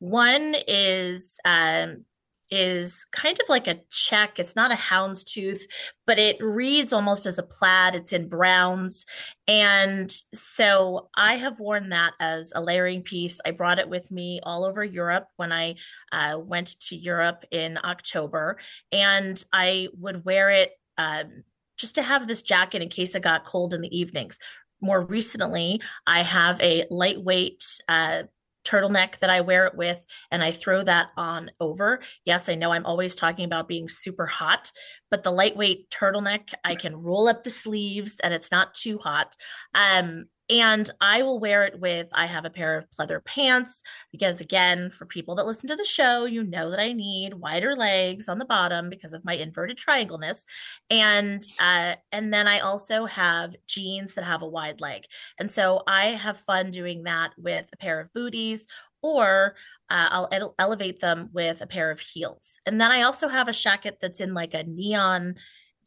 One 0.03 0.53
is 0.67 1.39
um 1.45 2.03
is 2.51 3.05
kind 3.13 3.39
of 3.39 3.47
like 3.47 3.67
a 3.67 3.79
check. 3.89 4.37
It's 4.37 4.53
not 4.53 4.73
a 4.73 4.75
houndstooth, 4.75 5.61
but 6.05 6.19
it 6.19 6.35
reads 6.43 6.91
almost 6.91 7.25
as 7.25 7.39
a 7.39 7.43
plaid. 7.43 7.95
It's 7.95 8.11
in 8.11 8.27
browns. 8.27 9.05
And 9.47 10.11
so 10.33 11.09
I 11.15 11.35
have 11.35 11.61
worn 11.61 11.87
that 11.89 12.15
as 12.19 12.51
a 12.53 12.61
layering 12.61 13.01
piece. 13.01 13.39
I 13.45 13.51
brought 13.51 13.79
it 13.79 13.87
with 13.87 14.11
me 14.11 14.41
all 14.43 14.65
over 14.65 14.83
Europe 14.83 15.29
when 15.37 15.53
I 15.53 15.75
uh, 16.11 16.37
went 16.37 16.79
to 16.81 16.97
Europe 16.97 17.45
in 17.49 17.79
October. 17.81 18.59
And 18.91 19.41
I 19.53 19.87
would 19.97 20.25
wear 20.25 20.49
it 20.49 20.71
um, 20.97 21.43
just 21.77 21.95
to 21.95 22.03
have 22.03 22.27
this 22.27 22.43
jacket 22.43 22.81
in 22.81 22.89
case 22.89 23.15
it 23.15 23.23
got 23.23 23.45
cold 23.45 23.73
in 23.73 23.79
the 23.79 23.97
evenings. 23.97 24.37
More 24.81 25.01
recently, 25.01 25.81
I 26.05 26.23
have 26.23 26.59
a 26.59 26.85
lightweight 26.91 27.63
uh, 27.87 28.23
turtleneck 28.63 29.19
that 29.19 29.29
I 29.29 29.41
wear 29.41 29.65
it 29.67 29.75
with, 29.75 30.03
and 30.31 30.43
I 30.43 30.51
throw 30.51 30.83
that 30.83 31.09
on 31.17 31.51
over. 31.59 32.01
Yes, 32.25 32.49
I 32.49 32.55
know 32.55 32.71
I'm 32.71 32.85
always 32.85 33.15
talking 33.15 33.45
about 33.45 33.67
being 33.67 33.87
super 33.87 34.25
hot, 34.25 34.71
but 35.11 35.23
the 35.23 35.31
lightweight 35.31 35.89
turtleneck, 35.89 36.53
I 36.63 36.75
can 36.75 36.95
roll 36.95 37.27
up 37.27 37.43
the 37.43 37.49
sleeves 37.49 38.19
and 38.21 38.33
it's 38.33 38.51
not 38.51 38.73
too 38.73 38.97
hot. 38.97 39.35
Um, 39.75 40.25
and 40.49 40.89
I 40.99 41.23
will 41.23 41.39
wear 41.39 41.63
it 41.63 41.79
with 41.79 42.09
I 42.13 42.25
have 42.25 42.45
a 42.45 42.49
pair 42.49 42.77
of 42.77 42.89
pleather 42.91 43.23
pants 43.23 43.81
because 44.11 44.41
again, 44.41 44.89
for 44.89 45.05
people 45.05 45.35
that 45.35 45.45
listen 45.45 45.69
to 45.69 45.75
the 45.75 45.85
show, 45.85 46.25
you 46.25 46.43
know 46.43 46.69
that 46.69 46.79
I 46.79 46.91
need 46.91 47.35
wider 47.35 47.75
legs 47.75 48.27
on 48.27 48.39
the 48.39 48.45
bottom 48.45 48.89
because 48.89 49.13
of 49.13 49.23
my 49.23 49.35
inverted 49.35 49.77
triangleness. 49.77 50.45
And 50.89 51.43
uh 51.59 51.95
and 52.11 52.33
then 52.33 52.47
I 52.47 52.59
also 52.59 53.05
have 53.05 53.55
jeans 53.67 54.15
that 54.15 54.25
have 54.25 54.41
a 54.41 54.47
wide 54.47 54.81
leg. 54.81 55.05
And 55.39 55.49
so 55.51 55.81
I 55.87 56.07
have 56.07 56.37
fun 56.37 56.71
doing 56.71 57.03
that 57.03 57.31
with 57.37 57.69
a 57.73 57.77
pair 57.77 57.99
of 57.99 58.13
booties 58.13 58.67
or 59.01 59.55
uh, 59.89 60.07
I'll 60.09 60.29
ele- 60.31 60.55
elevate 60.57 60.99
them 60.99 61.29
with 61.33 61.61
a 61.61 61.67
pair 61.67 61.91
of 61.91 61.99
heels. 61.99 62.57
And 62.65 62.79
then 62.79 62.91
I 62.91 63.03
also 63.03 63.27
have 63.27 63.47
a 63.47 63.53
jacket 63.53 63.97
that's 64.01 64.21
in 64.21 64.33
like 64.33 64.53
a 64.53 64.63
neon 64.63 65.35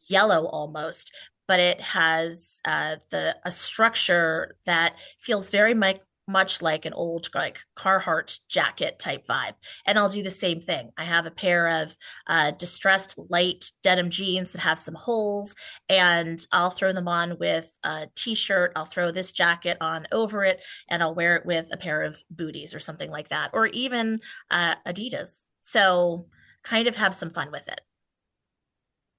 yellow 0.07 0.45
almost 0.45 1.11
but 1.47 1.59
it 1.59 1.81
has 1.81 2.59
uh, 2.65 2.97
the 3.11 3.35
a 3.45 3.51
structure 3.51 4.55
that 4.65 4.95
feels 5.19 5.49
very 5.49 5.73
much 5.73 5.97
much 6.27 6.61
like 6.61 6.85
an 6.85 6.93
old 6.93 7.29
like 7.33 7.59
Carhartt 7.77 8.39
jacket 8.49 8.99
type 8.99 9.25
vibe. 9.27 9.53
And 9.85 9.97
I'll 9.97 10.09
do 10.09 10.21
the 10.21 10.29
same 10.29 10.59
thing. 10.59 10.91
I 10.97 11.05
have 11.05 11.25
a 11.25 11.31
pair 11.31 11.83
of 11.83 11.95
uh, 12.27 12.51
distressed 12.51 13.17
light 13.29 13.71
denim 13.81 14.09
jeans 14.09 14.51
that 14.51 14.59
have 14.59 14.79
some 14.79 14.95
holes, 14.95 15.55
and 15.87 16.45
I'll 16.51 16.69
throw 16.69 16.91
them 16.91 17.07
on 17.07 17.37
with 17.39 17.71
a 17.83 18.07
t-shirt. 18.15 18.73
I'll 18.75 18.85
throw 18.85 19.11
this 19.11 19.31
jacket 19.31 19.77
on 19.79 20.07
over 20.11 20.43
it, 20.43 20.61
and 20.89 21.01
I'll 21.01 21.15
wear 21.15 21.37
it 21.37 21.45
with 21.45 21.69
a 21.71 21.77
pair 21.77 22.01
of 22.01 22.21
booties 22.29 22.75
or 22.75 22.79
something 22.79 23.09
like 23.09 23.29
that, 23.29 23.51
or 23.53 23.67
even 23.67 24.19
uh, 24.51 24.75
Adidas. 24.85 25.45
So 25.61 26.27
kind 26.63 26.87
of 26.87 26.97
have 26.97 27.15
some 27.15 27.29
fun 27.29 27.51
with 27.51 27.67
it. 27.69 27.79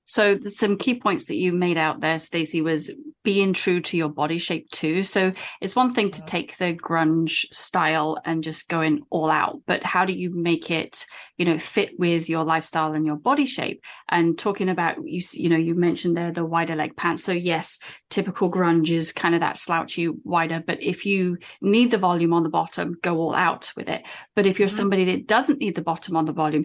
So 0.08 0.34
some 0.36 0.78
key 0.78 0.98
points 0.98 1.26
that 1.26 1.36
you 1.36 1.52
made 1.52 1.76
out 1.76 2.00
there, 2.00 2.18
Stacey, 2.18 2.62
was 2.62 2.90
being 3.24 3.52
true 3.52 3.78
to 3.78 3.94
your 3.94 4.08
body 4.08 4.38
shape 4.38 4.70
too. 4.70 5.02
So 5.02 5.32
it's 5.60 5.76
one 5.76 5.92
thing 5.92 6.10
to 6.12 6.24
take 6.24 6.56
the 6.56 6.72
grunge 6.72 7.44
style 7.52 8.16
and 8.24 8.42
just 8.42 8.70
going 8.70 9.02
all 9.10 9.30
out, 9.30 9.60
but 9.66 9.84
how 9.84 10.06
do 10.06 10.14
you 10.14 10.30
make 10.30 10.70
it, 10.70 11.04
you 11.36 11.44
know, 11.44 11.58
fit 11.58 11.90
with 11.98 12.30
your 12.30 12.42
lifestyle 12.44 12.94
and 12.94 13.04
your 13.04 13.16
body 13.16 13.44
shape? 13.44 13.84
And 14.08 14.38
talking 14.38 14.70
about 14.70 14.96
you, 15.06 15.20
you 15.34 15.50
know, 15.50 15.58
you 15.58 15.74
mentioned 15.74 16.16
there 16.16 16.32
the 16.32 16.42
wider 16.42 16.74
leg 16.74 16.96
pants. 16.96 17.22
So 17.22 17.32
yes, 17.32 17.78
typical 18.08 18.50
grunge 18.50 18.88
is 18.88 19.12
kind 19.12 19.34
of 19.34 19.42
that 19.42 19.58
slouchy 19.58 20.08
wider, 20.08 20.64
but 20.66 20.82
if 20.82 21.04
you 21.04 21.36
need 21.60 21.90
the 21.90 21.98
volume 21.98 22.32
on 22.32 22.44
the 22.44 22.48
bottom, 22.48 22.96
go 23.02 23.18
all 23.18 23.34
out 23.34 23.72
with 23.76 23.90
it. 23.90 24.06
But 24.34 24.46
if 24.46 24.58
you're 24.58 24.68
mm-hmm. 24.68 24.76
somebody 24.76 25.04
that 25.04 25.26
doesn't 25.26 25.60
need 25.60 25.74
the 25.74 25.82
bottom 25.82 26.16
on 26.16 26.24
the 26.24 26.32
volume, 26.32 26.64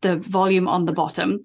the 0.00 0.16
volume 0.16 0.68
on 0.68 0.84
the 0.84 0.92
bottom 0.92 1.40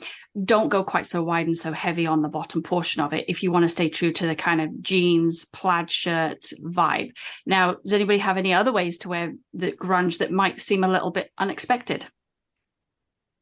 don't 0.46 0.70
go 0.70 0.84
quite 0.84 1.06
so 1.06 1.24
wide 1.24 1.48
and 1.48 1.58
so 1.58 1.72
heavy 1.72 2.06
on 2.06 2.22
the 2.22 2.30
bottom 2.30 2.62
portion 2.62 3.02
of 3.02 3.14
it 3.14 3.26
if 3.28 3.42
you 3.42 3.52
want 3.52 3.64
to 3.64 3.70
stay 3.70 3.90
true 3.90 4.12
to 4.12 4.28
the 4.28 4.36
kind 4.36 4.62
of 4.62 4.82
jeans 4.82 5.46
plaid 5.46 5.90
shirt 5.90 6.52
vibe 6.64 7.12
now 7.46 7.74
does 7.84 7.94
anybody 7.94 8.20
have 8.20 8.38
any 8.38 8.54
other 8.54 8.72
ways 8.72 8.98
to 8.98 9.10
wear 9.10 9.34
the 9.54 9.72
grunge 9.72 10.20
that 10.20 10.32
might 10.32 10.60
seem 10.60 10.84
a 10.84 10.88
little 10.88 11.12
bit 11.12 11.32
unexpected 11.38 12.06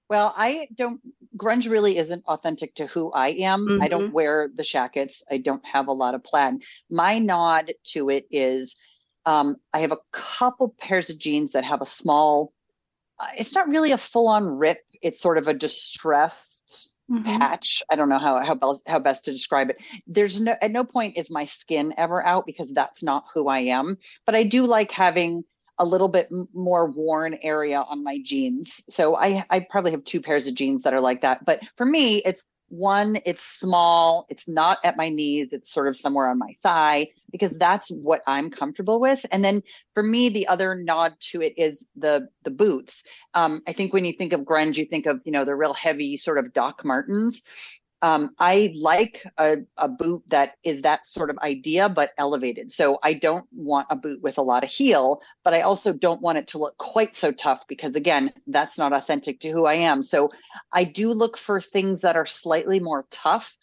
well 0.09 0.33
i 0.38 0.67
don't 0.74 1.01
grunge 1.36 1.69
really 1.69 1.98
isn't 1.98 2.24
authentic 2.25 2.74
to 2.74 2.86
who 2.86 3.12
i 3.12 3.29
am 3.29 3.67
mm-hmm. 3.67 3.81
i 3.81 3.88
don't 3.88 4.05
mm-hmm. 4.05 4.13
wear 4.13 4.50
the 4.53 4.63
shackets 4.63 5.24
i 5.29 5.38
don't 5.38 5.65
have 5.65 5.88
a 5.88 5.93
lot 5.93 6.15
of 6.15 6.24
plaid 6.24 6.55
my 6.89 7.19
nod 7.19 7.71
to 7.83 8.09
it 8.09 8.25
is 8.31 8.77
um, 9.25 9.57
i 9.74 9.79
have 9.79 9.91
a 9.91 10.00
couple 10.12 10.74
pairs 10.79 11.09
of 11.09 11.19
jeans 11.19 11.51
that 11.51 11.65
have 11.65 11.81
a 11.81 11.86
small 11.86 12.53
it's 13.38 13.53
not 13.53 13.67
really 13.67 13.91
a 13.91 13.97
full 13.97 14.27
on 14.27 14.45
rip. 14.45 14.79
It's 15.01 15.19
sort 15.19 15.38
of 15.38 15.47
a 15.47 15.53
distressed 15.53 16.91
mm-hmm. 17.09 17.23
patch. 17.23 17.81
I 17.89 17.95
don't 17.95 18.09
know 18.09 18.19
how 18.19 18.43
how 18.43 18.55
best, 18.55 18.88
how 18.88 18.99
best 18.99 19.25
to 19.25 19.31
describe 19.31 19.69
it. 19.69 19.77
There's 20.07 20.39
no 20.39 20.55
at 20.61 20.71
no 20.71 20.83
point 20.83 21.17
is 21.17 21.31
my 21.31 21.45
skin 21.45 21.93
ever 21.97 22.25
out 22.25 22.45
because 22.45 22.73
that's 22.73 23.03
not 23.03 23.25
who 23.33 23.47
I 23.47 23.59
am. 23.59 23.97
But 24.25 24.35
I 24.35 24.43
do 24.43 24.65
like 24.65 24.91
having 24.91 25.43
a 25.77 25.85
little 25.85 26.09
bit 26.09 26.29
more 26.53 26.88
worn 26.88 27.38
area 27.41 27.81
on 27.81 28.03
my 28.03 28.19
jeans. 28.23 28.83
So 28.89 29.15
I 29.15 29.43
I 29.49 29.61
probably 29.61 29.91
have 29.91 30.03
two 30.03 30.21
pairs 30.21 30.47
of 30.47 30.55
jeans 30.55 30.83
that 30.83 30.93
are 30.93 31.01
like 31.01 31.21
that. 31.21 31.45
But 31.45 31.61
for 31.77 31.85
me, 31.85 32.17
it's 32.17 32.45
one 32.69 33.17
it's 33.25 33.43
small 33.43 34.25
it's 34.29 34.47
not 34.47 34.77
at 34.83 34.97
my 34.97 35.09
knees 35.09 35.53
it's 35.53 35.71
sort 35.71 35.88
of 35.88 35.97
somewhere 35.97 36.29
on 36.29 36.38
my 36.38 36.53
thigh 36.61 37.07
because 37.31 37.51
that's 37.57 37.89
what 37.89 38.21
i'm 38.27 38.49
comfortable 38.49 38.99
with. 38.99 39.25
And 39.31 39.43
then 39.43 39.61
for 39.93 40.03
me 40.03 40.29
the 40.29 40.47
other 40.47 40.75
nod 40.75 41.15
to 41.31 41.41
it 41.41 41.53
is 41.57 41.88
the 41.95 42.27
the 42.43 42.51
boots. 42.51 43.03
Um, 43.33 43.61
i 43.67 43.73
think 43.73 43.93
when 43.93 44.05
you 44.05 44.13
think 44.13 44.33
of 44.33 44.41
grunge 44.41 44.77
you 44.77 44.85
think 44.85 45.05
of 45.05 45.21
you 45.25 45.31
know 45.31 45.45
the 45.45 45.55
real 45.55 45.73
heavy 45.73 46.17
sort 46.17 46.38
of 46.38 46.53
doc 46.53 46.83
martens 46.85 47.43
um, 48.01 48.31
I 48.39 48.73
like 48.79 49.23
a, 49.37 49.57
a 49.77 49.89
boot 49.89 50.23
that 50.27 50.55
is 50.63 50.81
that 50.83 51.05
sort 51.05 51.29
of 51.29 51.37
idea, 51.39 51.89
but 51.89 52.11
elevated. 52.17 52.71
So 52.71 52.99
I 53.03 53.13
don't 53.13 53.45
want 53.51 53.87
a 53.89 53.95
boot 53.95 54.21
with 54.21 54.37
a 54.37 54.43
lot 54.43 54.63
of 54.63 54.69
heel, 54.69 55.21
but 55.43 55.53
I 55.53 55.61
also 55.61 55.91
don't 55.91 56.21
want 56.21 56.37
it 56.37 56.47
to 56.49 56.57
look 56.57 56.77
quite 56.77 57.15
so 57.15 57.31
tough 57.31 57.67
because, 57.67 57.95
again, 57.95 58.31
that's 58.47 58.77
not 58.77 58.93
authentic 58.93 59.41
to 59.41 59.49
who 59.49 59.65
I 59.65 59.73
am. 59.73 60.01
So 60.01 60.29
I 60.71 60.85
do 60.85 61.11
look 61.13 61.37
for 61.37 61.59
things 61.59 62.01
that 62.01 62.15
are 62.15 62.25
slightly 62.25 62.79
more 62.79 63.05
tough, 63.11 63.57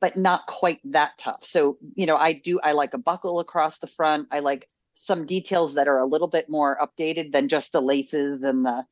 but 0.00 0.16
not 0.16 0.46
quite 0.46 0.80
that 0.84 1.16
tough. 1.16 1.44
So, 1.44 1.78
you 1.94 2.04
know, 2.04 2.16
I 2.16 2.34
do, 2.34 2.60
I 2.62 2.72
like 2.72 2.92
a 2.92 2.98
buckle 2.98 3.40
across 3.40 3.78
the 3.78 3.86
front. 3.86 4.28
I 4.30 4.40
like 4.40 4.68
some 4.92 5.24
details 5.24 5.74
that 5.74 5.88
are 5.88 5.98
a 5.98 6.06
little 6.06 6.28
bit 6.28 6.50
more 6.50 6.76
updated 6.82 7.32
than 7.32 7.48
just 7.48 7.72
the 7.72 7.80
laces 7.80 8.42
and 8.42 8.66
the 8.66 8.84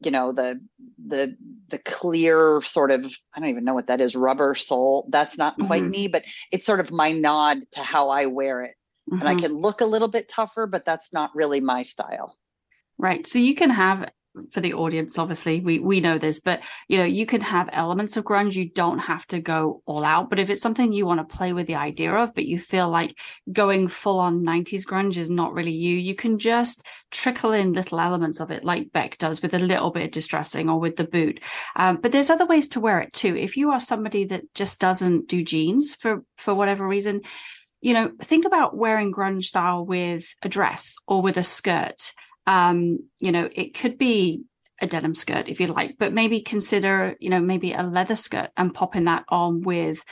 you 0.00 0.10
know 0.10 0.32
the 0.32 0.60
the 1.06 1.36
the 1.68 1.78
clear 1.78 2.60
sort 2.62 2.90
of 2.90 3.04
i 3.34 3.40
don't 3.40 3.48
even 3.48 3.64
know 3.64 3.74
what 3.74 3.88
that 3.88 4.00
is 4.00 4.14
rubber 4.14 4.54
sole 4.54 5.08
that's 5.10 5.38
not 5.38 5.58
quite 5.58 5.82
mm-hmm. 5.82 5.90
me 5.90 6.08
but 6.08 6.24
it's 6.52 6.64
sort 6.64 6.80
of 6.80 6.92
my 6.92 7.12
nod 7.12 7.58
to 7.72 7.80
how 7.80 8.08
i 8.08 8.26
wear 8.26 8.62
it 8.62 8.74
mm-hmm. 9.10 9.20
and 9.20 9.28
i 9.28 9.32
mm-hmm. 9.32 9.46
can 9.46 9.52
look 9.54 9.80
a 9.80 9.86
little 9.86 10.08
bit 10.08 10.28
tougher 10.28 10.66
but 10.66 10.84
that's 10.84 11.12
not 11.12 11.34
really 11.34 11.60
my 11.60 11.82
style 11.82 12.36
right 12.98 13.26
so 13.26 13.38
you 13.38 13.54
can 13.54 13.70
have 13.70 14.10
for 14.50 14.60
the 14.60 14.74
audience 14.74 15.18
obviously 15.18 15.60
we 15.60 15.78
we 15.78 16.00
know 16.00 16.18
this 16.18 16.38
but 16.38 16.60
you 16.86 16.98
know 16.98 17.04
you 17.04 17.26
can 17.26 17.40
have 17.40 17.68
elements 17.72 18.16
of 18.16 18.24
grunge. 18.24 18.54
You 18.54 18.68
don't 18.70 18.98
have 18.98 19.26
to 19.28 19.40
go 19.40 19.82
all 19.86 20.04
out 20.04 20.30
but 20.30 20.38
if 20.38 20.50
it's 20.50 20.60
something 20.60 20.92
you 20.92 21.06
want 21.06 21.26
to 21.26 21.36
play 21.36 21.52
with 21.52 21.66
the 21.66 21.74
idea 21.74 22.12
of 22.12 22.34
but 22.34 22.44
you 22.44 22.58
feel 22.58 22.88
like 22.88 23.18
going 23.52 23.88
full 23.88 24.18
on 24.18 24.44
90s 24.44 24.84
grunge 24.84 25.16
is 25.16 25.30
not 25.30 25.52
really 25.52 25.72
you 25.72 25.96
you 25.96 26.14
can 26.14 26.38
just 26.38 26.84
trickle 27.10 27.52
in 27.52 27.72
little 27.72 28.00
elements 28.00 28.40
of 28.40 28.50
it 28.50 28.64
like 28.64 28.92
beck 28.92 29.18
does 29.18 29.42
with 29.42 29.54
a 29.54 29.58
little 29.58 29.90
bit 29.90 30.04
of 30.04 30.10
distressing 30.10 30.68
or 30.68 30.78
with 30.78 30.96
the 30.96 31.04
boot. 31.04 31.40
Um, 31.76 31.98
but 32.00 32.12
there's 32.12 32.30
other 32.30 32.46
ways 32.46 32.68
to 32.68 32.80
wear 32.80 33.00
it 33.00 33.12
too. 33.12 33.36
If 33.36 33.56
you 33.56 33.70
are 33.70 33.80
somebody 33.80 34.24
that 34.26 34.42
just 34.54 34.80
doesn't 34.80 35.28
do 35.28 35.42
jeans 35.42 35.94
for 35.94 36.22
for 36.36 36.54
whatever 36.54 36.86
reason 36.86 37.20
you 37.80 37.94
know 37.94 38.10
think 38.22 38.44
about 38.44 38.76
wearing 38.76 39.12
grunge 39.12 39.44
style 39.44 39.84
with 39.84 40.34
a 40.42 40.48
dress 40.48 40.96
or 41.06 41.22
with 41.22 41.36
a 41.36 41.42
skirt 41.42 42.12
um, 42.48 42.98
you 43.20 43.30
know, 43.30 43.48
it 43.52 43.74
could 43.74 43.98
be 43.98 44.44
a 44.80 44.86
denim 44.86 45.14
skirt 45.14 45.48
if 45.48 45.60
you 45.60 45.66
like, 45.66 45.96
but 45.98 46.14
maybe 46.14 46.40
consider, 46.40 47.14
you 47.20 47.28
know, 47.28 47.40
maybe 47.40 47.74
a 47.74 47.82
leather 47.82 48.16
skirt 48.16 48.50
and 48.56 48.72
popping 48.72 49.04
that 49.04 49.24
on 49.28 49.60
with 49.60 50.02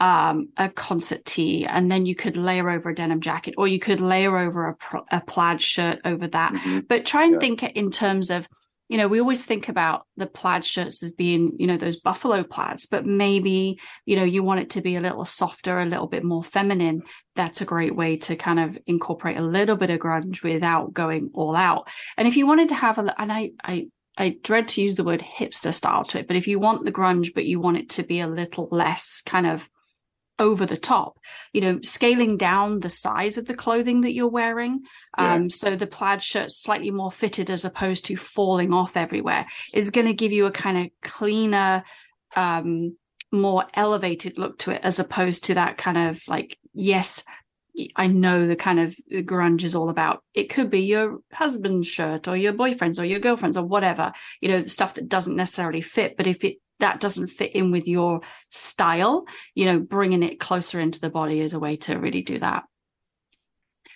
um, 0.00 0.48
a 0.56 0.70
concert 0.70 1.24
tee, 1.26 1.66
and 1.66 1.90
then 1.90 2.06
you 2.06 2.14
could 2.14 2.36
layer 2.36 2.70
over 2.70 2.88
a 2.88 2.94
denim 2.94 3.20
jacket, 3.20 3.54
or 3.58 3.68
you 3.68 3.78
could 3.78 4.00
layer 4.00 4.36
over 4.38 4.70
a, 4.70 4.98
a 5.12 5.20
plaid 5.20 5.60
shirt 5.60 6.00
over 6.04 6.26
that. 6.28 6.54
Mm-hmm. 6.54 6.80
But 6.88 7.04
try 7.04 7.24
and 7.24 7.34
yeah. 7.34 7.38
think 7.38 7.62
in 7.62 7.90
terms 7.90 8.30
of 8.30 8.48
you 8.92 8.98
know, 8.98 9.08
we 9.08 9.20
always 9.20 9.42
think 9.42 9.70
about 9.70 10.06
the 10.18 10.26
plaid 10.26 10.66
shirts 10.66 11.02
as 11.02 11.12
being, 11.12 11.56
you 11.58 11.66
know, 11.66 11.78
those 11.78 11.96
buffalo 11.96 12.42
plaids, 12.42 12.84
but 12.84 13.06
maybe, 13.06 13.80
you 14.04 14.16
know, 14.16 14.22
you 14.22 14.42
want 14.42 14.60
it 14.60 14.68
to 14.68 14.82
be 14.82 14.96
a 14.96 15.00
little 15.00 15.24
softer, 15.24 15.78
a 15.78 15.86
little 15.86 16.08
bit 16.08 16.22
more 16.22 16.44
feminine. 16.44 17.02
That's 17.34 17.62
a 17.62 17.64
great 17.64 17.96
way 17.96 18.18
to 18.18 18.36
kind 18.36 18.60
of 18.60 18.76
incorporate 18.86 19.38
a 19.38 19.42
little 19.42 19.76
bit 19.76 19.88
of 19.88 19.98
grunge 19.98 20.42
without 20.42 20.92
going 20.92 21.30
all 21.32 21.56
out. 21.56 21.88
And 22.18 22.28
if 22.28 22.36
you 22.36 22.46
wanted 22.46 22.68
to 22.68 22.74
have 22.74 22.98
a, 22.98 23.18
and 23.18 23.32
I, 23.32 23.52
I, 23.64 23.86
I 24.18 24.36
dread 24.42 24.68
to 24.68 24.82
use 24.82 24.96
the 24.96 25.04
word 25.04 25.20
hipster 25.20 25.72
style 25.72 26.04
to 26.04 26.18
it, 26.18 26.26
but 26.26 26.36
if 26.36 26.46
you 26.46 26.60
want 26.60 26.84
the 26.84 26.92
grunge, 26.92 27.32
but 27.34 27.46
you 27.46 27.60
want 27.60 27.78
it 27.78 27.88
to 27.92 28.02
be 28.02 28.20
a 28.20 28.26
little 28.26 28.68
less 28.70 29.22
kind 29.24 29.46
of 29.46 29.70
over 30.38 30.66
the 30.66 30.76
top 30.76 31.18
you 31.52 31.60
know 31.60 31.78
scaling 31.82 32.36
down 32.36 32.80
the 32.80 32.90
size 32.90 33.38
of 33.38 33.46
the 33.46 33.54
clothing 33.54 34.00
that 34.00 34.12
you're 34.12 34.28
wearing 34.28 34.80
yeah. 35.18 35.34
um 35.34 35.50
so 35.50 35.76
the 35.76 35.86
plaid 35.86 36.22
shirt 36.22 36.50
slightly 36.50 36.90
more 36.90 37.10
fitted 37.10 37.50
as 37.50 37.64
opposed 37.64 38.04
to 38.04 38.16
falling 38.16 38.72
off 38.72 38.96
everywhere 38.96 39.46
is 39.72 39.90
going 39.90 40.06
to 40.06 40.14
give 40.14 40.32
you 40.32 40.46
a 40.46 40.50
kind 40.50 40.78
of 40.78 40.90
cleaner 41.02 41.84
um 42.34 42.96
more 43.30 43.64
elevated 43.74 44.36
look 44.38 44.58
to 44.58 44.70
it 44.70 44.80
as 44.82 44.98
opposed 44.98 45.44
to 45.44 45.54
that 45.54 45.78
kind 45.78 45.98
of 45.98 46.20
like 46.28 46.58
yes 46.72 47.24
I 47.96 48.06
know 48.06 48.46
the 48.46 48.56
kind 48.56 48.78
of 48.78 48.94
the 49.08 49.22
grunge 49.22 49.64
is 49.64 49.74
all 49.74 49.88
about. 49.88 50.22
It 50.34 50.50
could 50.50 50.70
be 50.70 50.80
your 50.80 51.20
husband's 51.32 51.88
shirt 51.88 52.28
or 52.28 52.36
your 52.36 52.52
boyfriend's 52.52 53.00
or 53.00 53.04
your 53.04 53.18
girlfriend's 53.18 53.56
or 53.56 53.64
whatever, 53.64 54.12
you 54.42 54.50
know, 54.50 54.64
stuff 54.64 54.94
that 54.94 55.08
doesn't 55.08 55.36
necessarily 55.36 55.80
fit. 55.80 56.16
But 56.18 56.26
if 56.26 56.44
it 56.44 56.58
that 56.82 57.00
doesn't 57.00 57.28
fit 57.28 57.54
in 57.54 57.70
with 57.70 57.86
your 57.86 58.20
style, 58.50 59.24
you 59.54 59.64
know, 59.64 59.78
bringing 59.78 60.22
it 60.22 60.40
closer 60.40 60.80
into 60.80 61.00
the 61.00 61.10
body 61.10 61.40
is 61.40 61.54
a 61.54 61.60
way 61.60 61.76
to 61.76 61.94
really 61.96 62.22
do 62.22 62.38
that. 62.40 62.64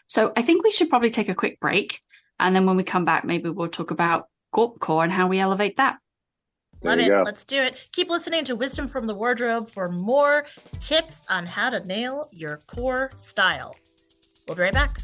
So 0.06 0.32
I 0.36 0.42
think 0.42 0.62
we 0.62 0.70
should 0.70 0.88
probably 0.88 1.10
take 1.10 1.28
a 1.28 1.34
quick 1.34 1.58
break. 1.58 2.00
And 2.38 2.54
then 2.54 2.64
when 2.64 2.76
we 2.76 2.84
come 2.84 3.04
back, 3.04 3.24
maybe 3.24 3.50
we'll 3.50 3.68
talk 3.68 3.90
about 3.90 4.28
Gorp 4.52 4.78
Core 4.78 5.02
and 5.02 5.12
how 5.12 5.26
we 5.26 5.40
elevate 5.40 5.76
that. 5.78 5.98
Love 6.82 7.00
it. 7.00 7.08
Go. 7.08 7.22
Let's 7.24 7.44
do 7.44 7.60
it. 7.60 7.76
Keep 7.92 8.08
listening 8.08 8.44
to 8.44 8.54
Wisdom 8.54 8.86
from 8.86 9.08
the 9.08 9.14
Wardrobe 9.14 9.68
for 9.68 9.88
more 9.88 10.46
tips 10.78 11.26
on 11.28 11.44
how 11.44 11.70
to 11.70 11.84
nail 11.86 12.28
your 12.32 12.58
core 12.68 13.10
style. 13.16 13.74
We'll 14.46 14.56
be 14.56 14.62
right 14.62 14.72
back. 14.72 14.98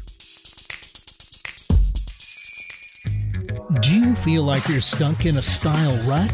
Do 3.81 3.97
you 3.97 4.15
feel 4.15 4.43
like 4.43 4.69
you're 4.69 4.79
stuck 4.79 5.25
in 5.25 5.35
a 5.35 5.41
style 5.41 5.97
rut? 6.07 6.33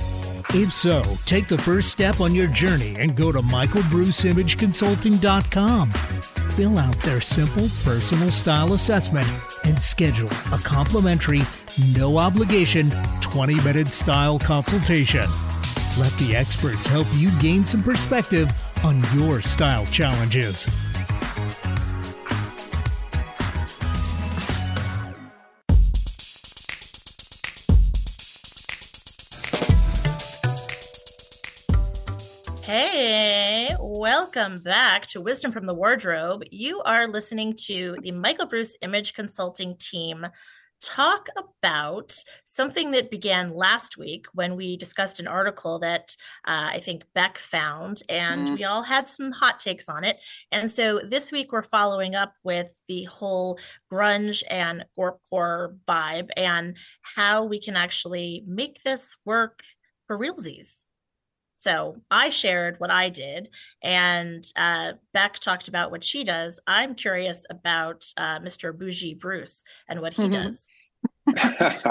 If 0.51 0.73
so, 0.73 1.03
take 1.25 1.47
the 1.47 1.59
first 1.59 1.91
step 1.91 2.21
on 2.21 2.33
your 2.33 2.47
journey 2.47 2.95
and 2.97 3.15
go 3.15 3.31
to 3.31 3.39
michaelbruceimageconsulting.com. 3.39 5.91
Fill 5.91 6.79
out 6.79 6.99
their 7.03 7.21
simple 7.21 7.69
personal 7.83 8.31
style 8.31 8.73
assessment 8.73 9.27
and 9.63 9.79
schedule 9.81 10.31
a 10.51 10.57
complimentary, 10.57 11.43
no 11.95 12.17
obligation 12.17 12.91
20 13.21 13.61
minute 13.61 13.89
style 13.89 14.39
consultation. 14.39 15.27
Let 15.99 16.13
the 16.13 16.35
experts 16.35 16.87
help 16.87 17.05
you 17.13 17.29
gain 17.39 17.63
some 17.63 17.83
perspective 17.83 18.51
on 18.83 19.03
your 19.13 19.43
style 19.43 19.85
challenges. 19.85 20.67
Welcome 33.99 34.57
back 34.63 35.05
to 35.05 35.19
Wisdom 35.19 35.51
from 35.51 35.65
the 35.65 35.73
Wardrobe. 35.73 36.41
You 36.51 36.81
are 36.83 37.05
listening 37.05 37.53
to 37.65 37.97
the 38.01 38.13
Michael 38.13 38.45
Bruce 38.45 38.77
Image 38.81 39.13
Consulting 39.13 39.75
team 39.75 40.25
talk 40.81 41.27
about 41.35 42.15
something 42.45 42.91
that 42.91 43.11
began 43.11 43.53
last 43.53 43.97
week 43.97 44.27
when 44.33 44.55
we 44.55 44.77
discussed 44.77 45.19
an 45.19 45.27
article 45.27 45.79
that 45.79 46.15
uh, 46.47 46.71
I 46.71 46.79
think 46.79 47.03
Beck 47.13 47.37
found, 47.37 48.01
and 48.07 48.47
mm. 48.47 48.55
we 48.55 48.63
all 48.63 48.83
had 48.83 49.05
some 49.05 49.33
hot 49.33 49.59
takes 49.59 49.89
on 49.89 50.05
it. 50.05 50.15
And 50.49 50.71
so 50.71 51.01
this 51.05 51.33
week 51.33 51.51
we're 51.51 51.61
following 51.61 52.15
up 52.15 52.35
with 52.41 52.71
the 52.87 53.03
whole 53.03 53.59
grunge 53.91 54.43
and 54.49 54.85
gorpcore 54.97 55.75
vibe 55.85 56.29
and 56.37 56.77
how 57.01 57.43
we 57.43 57.59
can 57.59 57.75
actually 57.75 58.45
make 58.47 58.81
this 58.83 59.17
work 59.25 59.59
for 60.07 60.17
realsies. 60.17 60.83
So 61.59 61.97
I 62.09 62.29
shared 62.29 62.79
what 62.79 62.89
I 62.89 63.09
did, 63.09 63.49
and 63.83 64.45
uh, 64.55 64.93
Beck 65.13 65.39
talked 65.39 65.67
about 65.67 65.91
what 65.91 66.05
she 66.05 66.23
does. 66.23 66.61
I'm 66.65 66.95
curious 66.95 67.45
about 67.49 68.05
uh, 68.15 68.39
Mr. 68.39 68.75
Bougie 68.75 69.13
Bruce 69.13 69.65
and 69.89 69.99
what 69.99 70.13
he 70.13 70.23
mm-hmm. 70.23 70.31
does. 70.31 70.69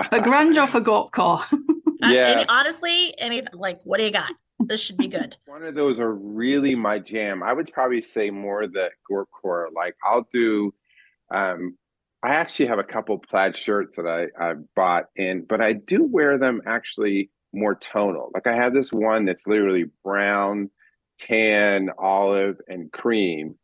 for 0.08 0.20
grunge 0.20 0.56
or 0.56 0.66
for 0.66 0.80
gorpcore? 0.80 1.44
yeah. 2.00 2.46
honestly, 2.48 3.14
any 3.18 3.42
like, 3.52 3.80
what 3.84 3.98
do 3.98 4.04
you 4.04 4.10
got? 4.10 4.32
This 4.58 4.80
should 4.80 4.96
be 4.96 5.06
good. 5.06 5.37
One 5.46 5.62
of 5.62 5.75
those 5.75 6.00
are 6.00 6.14
really 6.14 6.75
my 6.75 6.98
jam. 6.98 7.42
I 7.42 7.52
would 7.52 7.70
probably 7.70 8.00
say 8.00 8.30
more 8.30 8.66
the 8.66 8.90
gorpcore. 9.10 9.66
Like 9.75 9.96
I'll 10.02 10.26
do. 10.32 10.72
Um, 11.30 11.76
I 12.22 12.30
actually 12.30 12.66
have 12.66 12.78
a 12.78 12.84
couple 12.84 13.18
plaid 13.18 13.54
shirts 13.54 13.96
that 13.96 14.06
I 14.06 14.28
I 14.42 14.54
bought 14.75 15.08
in, 15.14 15.44
but 15.44 15.60
I 15.60 15.75
do 15.75 16.04
wear 16.04 16.38
them 16.38 16.62
actually 16.64 17.30
more 17.52 17.75
tonal. 17.75 18.31
Like 18.35 18.47
I 18.47 18.55
have 18.55 18.75
this 18.75 18.93
one 18.93 19.25
that's 19.25 19.47
literally 19.47 19.87
brown, 20.05 20.71
tan, 21.19 21.90
olive, 21.99 22.57
and 22.69 22.93
cream, 22.93 23.57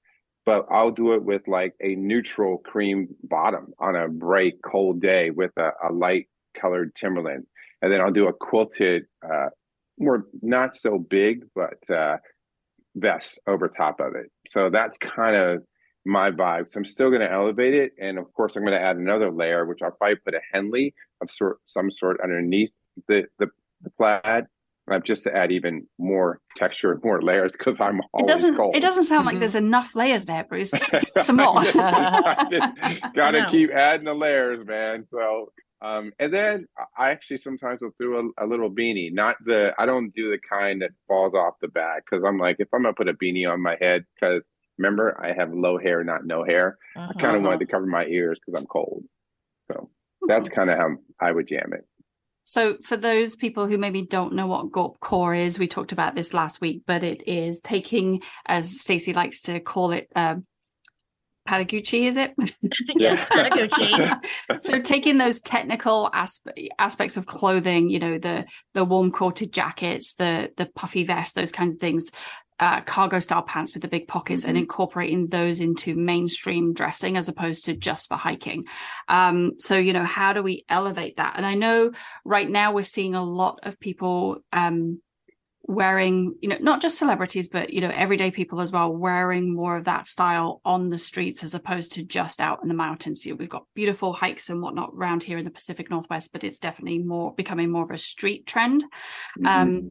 but 0.47 0.67
I'll 0.71 0.91
do 0.91 1.12
it 1.12 1.23
with 1.23 1.47
like 1.49 1.75
a 1.83 1.95
neutral 1.95 2.59
cream 2.59 3.09
bottom 3.23 3.73
on 3.79 3.97
a 3.97 4.09
bright, 4.09 4.55
cold 4.64 5.00
day 5.00 5.31
with 5.31 5.53
a, 5.57 5.71
a 5.88 5.93
light 5.93 6.29
colored 6.59 6.95
Timberland. 6.95 7.47
And 7.83 7.93
then 7.93 8.00
I'll 8.00 8.12
do 8.12 8.29
a 8.29 8.33
quilted, 8.33 9.05
uh, 9.23 9.49
more 9.99 10.26
not 10.43 10.76
so 10.76 10.99
big, 10.99 11.45
but 11.55 11.79
uh, 11.91 12.17
vest 12.95 13.38
over 13.47 13.69
top 13.69 14.00
of 14.00 14.14
it. 14.14 14.31
So 14.49 14.71
that's 14.71 14.99
kind 14.99 15.37
of 15.37 15.62
my 16.05 16.31
vibe. 16.31 16.71
So 16.71 16.79
I'm 16.79 16.85
still 16.85 17.09
going 17.09 17.21
to 17.21 17.33
elevate 17.33 17.75
it, 17.75 17.93
and 18.00 18.19
of 18.19 18.33
course 18.35 18.57
I'm 18.57 18.64
going 18.64 18.79
to 18.79 18.85
add 18.85 18.97
another 18.97 19.31
layer, 19.31 19.64
which 19.67 19.81
I'll 19.83 19.91
probably 19.93 20.17
put 20.17 20.35
a 20.35 20.41
Henley 20.53 20.95
of 21.21 21.31
sort 21.31 21.59
some 21.67 21.91
sort 21.91 22.21
underneath 22.23 22.71
the 23.09 23.25
the 23.38 23.49
the 23.85 23.91
plaid 23.91 24.47
uh, 24.91 24.99
just 24.99 25.25
to 25.25 25.35
add 25.35 25.50
even 25.50 25.87
more 25.99 26.41
texture 26.57 26.93
and 26.93 27.03
more 27.03 27.23
layers 27.23 27.53
because 27.53 27.81
I'm 27.81 28.00
always 28.12 28.25
it 28.25 28.29
doesn't, 28.29 28.57
cold. 28.57 28.76
It 28.76 28.81
doesn't 28.81 29.05
sound 29.05 29.26
like 29.26 29.35
mm-hmm. 29.35 29.41
there's 29.41 29.55
enough 29.55 29.94
layers 29.94 30.27
there, 30.27 30.44
Bruce. 30.44 30.73
Some 31.20 31.37
more. 31.37 31.55
i 31.57 32.47
just 32.51 33.12
gotta 33.14 33.47
keep 33.51 33.70
adding 33.70 34.05
the 34.05 34.14
layers, 34.14 34.66
man. 34.66 35.07
So 35.11 35.53
um, 35.81 36.12
and 36.18 36.33
then 36.33 36.66
I 36.97 37.11
actually 37.11 37.38
sometimes 37.38 37.81
will 37.83 37.90
throw 37.99 38.31
a, 38.38 38.44
a, 38.44 38.47
little 38.47 38.70
beanie. 38.70 39.12
Not 39.12 39.37
the 39.44 39.75
I 39.79 39.85
don't 39.85 40.14
do 40.14 40.31
the 40.31 40.38
kind 40.38 40.81
that 40.81 40.92
falls 41.07 41.35
off 41.35 41.55
the 41.61 41.68
back 41.68 42.05
because 42.05 42.25
I'm 42.25 42.38
like 42.38 42.57
if 42.59 42.68
I'm 42.73 42.83
gonna 42.83 42.94
put 42.94 43.09
a 43.09 43.14
beanie 43.14 43.51
on 43.51 43.61
my 43.61 43.77
head 43.81 44.05
because 44.14 44.44
remember 44.79 45.18
I 45.23 45.33
have 45.33 45.53
low 45.53 45.79
hair, 45.79 46.03
not 46.03 46.25
no 46.25 46.44
hair. 46.44 46.79
Uh-huh. 46.97 47.12
I 47.14 47.20
kind 47.20 47.37
of 47.37 47.42
wanted 47.42 47.61
to 47.61 47.66
cover 47.66 47.87
my 47.87 48.07
ears 48.07 48.40
because 48.40 48.59
I'm 48.59 48.66
cold. 48.66 49.05
So 49.70 49.90
that's 50.27 50.49
kind 50.49 50.70
of 50.70 50.79
how 50.79 50.97
I 51.20 51.33
would 51.33 51.49
jam 51.49 51.73
it. 51.75 51.87
So, 52.44 52.76
for 52.83 52.96
those 52.98 53.37
people 53.37 53.66
who 53.66 53.78
maybe 53.78 54.02
don't 54.02 54.35
know 54.35 54.46
what 54.46 54.70
gorpcore 54.70 55.44
is, 55.44 55.59
we 55.59 55.66
talked 55.66 55.92
about 55.92 56.14
this 56.14 56.35
last 56.35 56.61
week, 56.61 56.83
but 56.87 57.02
it 57.02 57.26
is 57.26 57.61
taking, 57.61 58.22
as 58.46 58.80
Stacey 58.80 59.14
likes 59.14 59.42
to 59.42 59.61
call 59.61 59.92
it, 59.92 60.09
uh, 60.14 60.37
Patagucci, 61.48 62.07
is 62.07 62.16
it? 62.16 62.35
yes, 62.96 63.24
Patagucci. 63.26 64.20
so 64.62 64.80
taking 64.80 65.18
those 65.18 65.40
technical 65.40 66.11
aspe- 66.14 66.68
aspects 66.78 67.16
of 67.16 67.26
clothing, 67.26 67.90
you 67.90 67.98
know, 67.98 68.18
the 68.18 68.46
the 68.72 68.85
warm 68.85 69.11
coated 69.12 69.52
jackets, 69.52 70.14
the 70.14 70.52
the 70.57 70.66
puffy 70.66 71.04
vest, 71.04 71.35
those 71.35 71.52
kinds 71.52 71.74
of 71.74 71.80
things, 71.80 72.11
uh, 72.61 72.81
cargo 72.83 73.19
style 73.19 73.43
pants 73.43 73.75
with 73.75 73.83
the 73.83 73.88
big 73.88 74.07
pockets 74.07 74.43
mm-hmm. 74.43 74.51
and 74.51 74.59
incorporating 74.59 75.27
those 75.27 75.61
into 75.61 75.95
mainstream 75.95 76.73
dressing 76.73 77.17
as 77.17 77.29
opposed 77.29 77.64
to 77.64 77.75
just 77.75 78.09
for 78.09 78.17
hiking. 78.17 78.64
Um, 79.09 79.53
so, 79.59 79.77
you 79.77 79.93
know, 79.93 80.05
how 80.05 80.33
do 80.33 80.43
we 80.43 80.64
elevate 80.69 81.17
that? 81.17 81.35
And 81.37 81.45
I 81.45 81.55
know 81.55 81.93
right 82.25 82.49
now 82.49 82.73
we're 82.73 82.83
seeing 82.83 83.14
a 83.14 83.25
lot 83.25 83.61
of 83.64 83.81
people 83.81 84.38
um, 84.53 85.01
wearing, 85.67 86.35
you 86.43 86.49
know, 86.49 86.59
not 86.61 86.81
just 86.81 86.99
celebrities, 86.99 87.49
but, 87.49 87.73
you 87.73 87.81
know, 87.81 87.90
everyday 87.93 88.31
people 88.31 88.61
as 88.61 88.71
well, 88.71 88.95
wearing 88.95 89.53
more 89.53 89.77
of 89.77 89.85
that 89.85 90.07
style 90.07 90.61
on 90.64 90.90
the 90.90 90.99
streets 90.99 91.43
as 91.43 91.55
opposed 91.55 91.93
to 91.93 92.05
just 92.05 92.40
out 92.40 92.61
in 92.62 92.69
the 92.69 92.75
mountains. 92.75 93.25
You 93.25 93.33
know, 93.33 93.37
we've 93.37 93.49
got 93.49 93.67
beautiful 93.75 94.12
hikes 94.12 94.49
and 94.49 94.62
whatnot 94.62 94.93
around 94.95 95.25
here 95.25 95.38
in 95.38 95.45
the 95.45 95.51
Pacific 95.51 95.90
Northwest, 95.90 96.33
but 96.33 96.45
it's 96.45 96.59
definitely 96.59 96.99
more 96.99 97.35
becoming 97.35 97.71
more 97.71 97.83
of 97.83 97.90
a 97.90 97.99
street 97.99 98.47
trend. 98.47 98.85
Mm-hmm. 99.38 99.47
Um, 99.47 99.90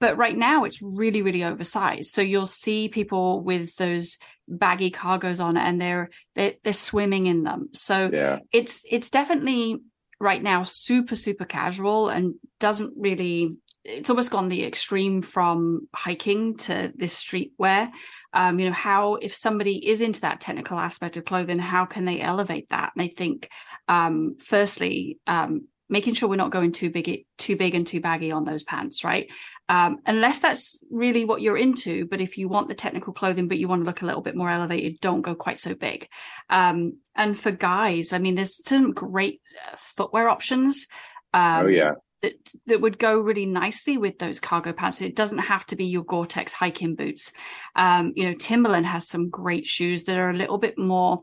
but 0.00 0.16
right 0.16 0.36
now 0.36 0.64
it's 0.64 0.82
really 0.82 1.22
really 1.22 1.44
oversized. 1.44 2.12
So 2.12 2.22
you'll 2.22 2.46
see 2.46 2.88
people 2.88 3.42
with 3.42 3.74
those 3.76 4.18
baggy 4.48 4.90
cargos 4.90 5.42
on 5.42 5.56
and 5.56 5.80
they're 5.80 6.10
they're, 6.34 6.54
they're 6.62 6.72
swimming 6.72 7.26
in 7.26 7.42
them. 7.42 7.68
So 7.72 8.10
yeah. 8.12 8.40
it's 8.52 8.84
it's 8.90 9.10
definitely 9.10 9.80
right 10.20 10.42
now 10.42 10.62
super 10.62 11.16
super 11.16 11.44
casual 11.44 12.08
and 12.08 12.34
doesn't 12.60 12.94
really 12.96 13.56
it's 13.84 14.08
almost 14.08 14.30
gone 14.30 14.48
the 14.48 14.64
extreme 14.64 15.20
from 15.20 15.88
hiking 15.94 16.56
to 16.56 16.90
this 16.96 17.22
streetwear. 17.22 17.90
Um, 18.32 18.58
you 18.58 18.66
know 18.66 18.72
how 18.72 19.16
if 19.16 19.34
somebody 19.34 19.88
is 19.90 20.00
into 20.00 20.22
that 20.22 20.40
technical 20.40 20.78
aspect 20.78 21.16
of 21.16 21.26
clothing 21.26 21.58
how 21.58 21.84
can 21.84 22.04
they 22.04 22.20
elevate 22.20 22.70
that? 22.70 22.92
And 22.96 23.04
i 23.04 23.08
think 23.08 23.48
um, 23.88 24.36
firstly 24.40 25.18
um, 25.26 25.68
making 25.88 26.14
sure 26.14 26.28
we're 26.28 26.36
not 26.36 26.50
going 26.50 26.72
too 26.72 26.90
big 26.90 27.26
too 27.38 27.56
big 27.56 27.74
and 27.74 27.86
too 27.86 28.00
baggy 28.00 28.32
on 28.32 28.44
those 28.44 28.62
pants 28.62 29.04
right 29.04 29.30
um, 29.68 29.98
unless 30.06 30.40
that's 30.40 30.78
really 30.90 31.24
what 31.24 31.40
you're 31.40 31.56
into 31.56 32.06
but 32.06 32.20
if 32.20 32.38
you 32.38 32.48
want 32.48 32.68
the 32.68 32.74
technical 32.74 33.12
clothing 33.12 33.48
but 33.48 33.58
you 33.58 33.68
want 33.68 33.82
to 33.82 33.86
look 33.86 34.02
a 34.02 34.06
little 34.06 34.22
bit 34.22 34.36
more 34.36 34.50
elevated 34.50 35.00
don't 35.00 35.22
go 35.22 35.34
quite 35.34 35.58
so 35.58 35.74
big 35.74 36.08
um, 36.50 36.98
and 37.16 37.38
for 37.38 37.50
guys 37.50 38.12
i 38.12 38.18
mean 38.18 38.34
there's 38.34 38.66
some 38.66 38.92
great 38.92 39.40
uh, 39.70 39.76
footwear 39.78 40.28
options 40.28 40.86
um, 41.32 41.66
oh 41.66 41.68
yeah 41.68 41.92
that, 42.24 42.34
that 42.66 42.80
would 42.80 42.98
go 42.98 43.20
really 43.20 43.44
nicely 43.44 43.98
with 43.98 44.18
those 44.18 44.40
cargo 44.40 44.72
pants. 44.72 45.02
It 45.02 45.14
doesn't 45.14 45.38
have 45.38 45.66
to 45.66 45.76
be 45.76 45.84
your 45.84 46.04
Gore-Tex 46.04 46.54
hiking 46.54 46.94
boots. 46.94 47.32
Um, 47.76 48.14
you 48.16 48.24
know, 48.24 48.34
Timberland 48.34 48.86
has 48.86 49.06
some 49.06 49.28
great 49.28 49.66
shoes 49.66 50.04
that 50.04 50.16
are 50.16 50.30
a 50.30 50.34
little 50.34 50.56
bit 50.56 50.78
more. 50.78 51.18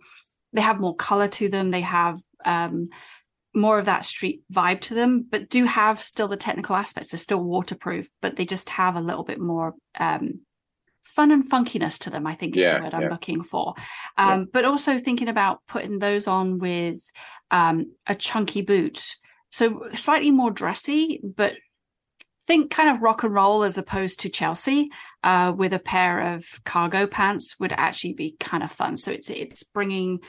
They 0.54 0.62
have 0.62 0.80
more 0.80 0.95
color 0.95 1.28
to 1.28 1.50
them. 1.50 1.71
They 1.71 1.82
have 1.82 2.17
um, 2.45 2.86
more 3.53 3.79
of 3.79 3.85
that 3.85 4.05
street 4.05 4.43
vibe 4.51 4.81
to 4.81 4.93
them, 4.93 5.25
but 5.29 5.49
do 5.49 5.65
have 5.65 6.01
still 6.01 6.27
the 6.27 6.37
technical 6.37 6.75
aspects. 6.75 7.11
They're 7.11 7.17
still 7.17 7.43
waterproof, 7.43 8.09
but 8.21 8.35
they 8.35 8.45
just 8.45 8.69
have 8.69 8.95
a 8.95 9.01
little 9.01 9.23
bit 9.23 9.39
more 9.39 9.75
um, 9.99 10.41
fun 11.01 11.31
and 11.31 11.49
funkiness 11.49 11.99
to 11.99 12.09
them. 12.09 12.25
I 12.25 12.35
think 12.35 12.55
is 12.55 12.61
yeah, 12.61 12.77
the 12.77 12.83
word 12.83 12.93
I'm 12.93 13.09
looking 13.09 13.43
for. 13.43 13.73
Um, 14.17 14.39
yeah. 14.39 14.45
But 14.53 14.65
also 14.65 14.99
thinking 14.99 15.27
about 15.27 15.59
putting 15.67 15.99
those 15.99 16.27
on 16.27 16.59
with 16.59 17.01
um, 17.49 17.93
a 18.07 18.15
chunky 18.15 18.61
boot, 18.61 19.03
so 19.49 19.89
slightly 19.93 20.31
more 20.31 20.51
dressy, 20.51 21.21
but 21.23 21.53
think 22.47 22.71
kind 22.71 22.89
of 22.89 23.01
rock 23.01 23.23
and 23.23 23.33
roll 23.33 23.63
as 23.63 23.77
opposed 23.77 24.19
to 24.19 24.29
Chelsea 24.29 24.89
uh, 25.23 25.53
with 25.55 25.73
a 25.73 25.79
pair 25.79 26.33
of 26.33 26.45
cargo 26.65 27.05
pants 27.07 27.59
would 27.59 27.71
actually 27.71 28.13
be 28.13 28.35
kind 28.39 28.63
of 28.63 28.71
fun. 28.71 28.97
So 28.97 29.11
it's 29.11 29.29
it's 29.29 29.63
bringing 29.63 30.19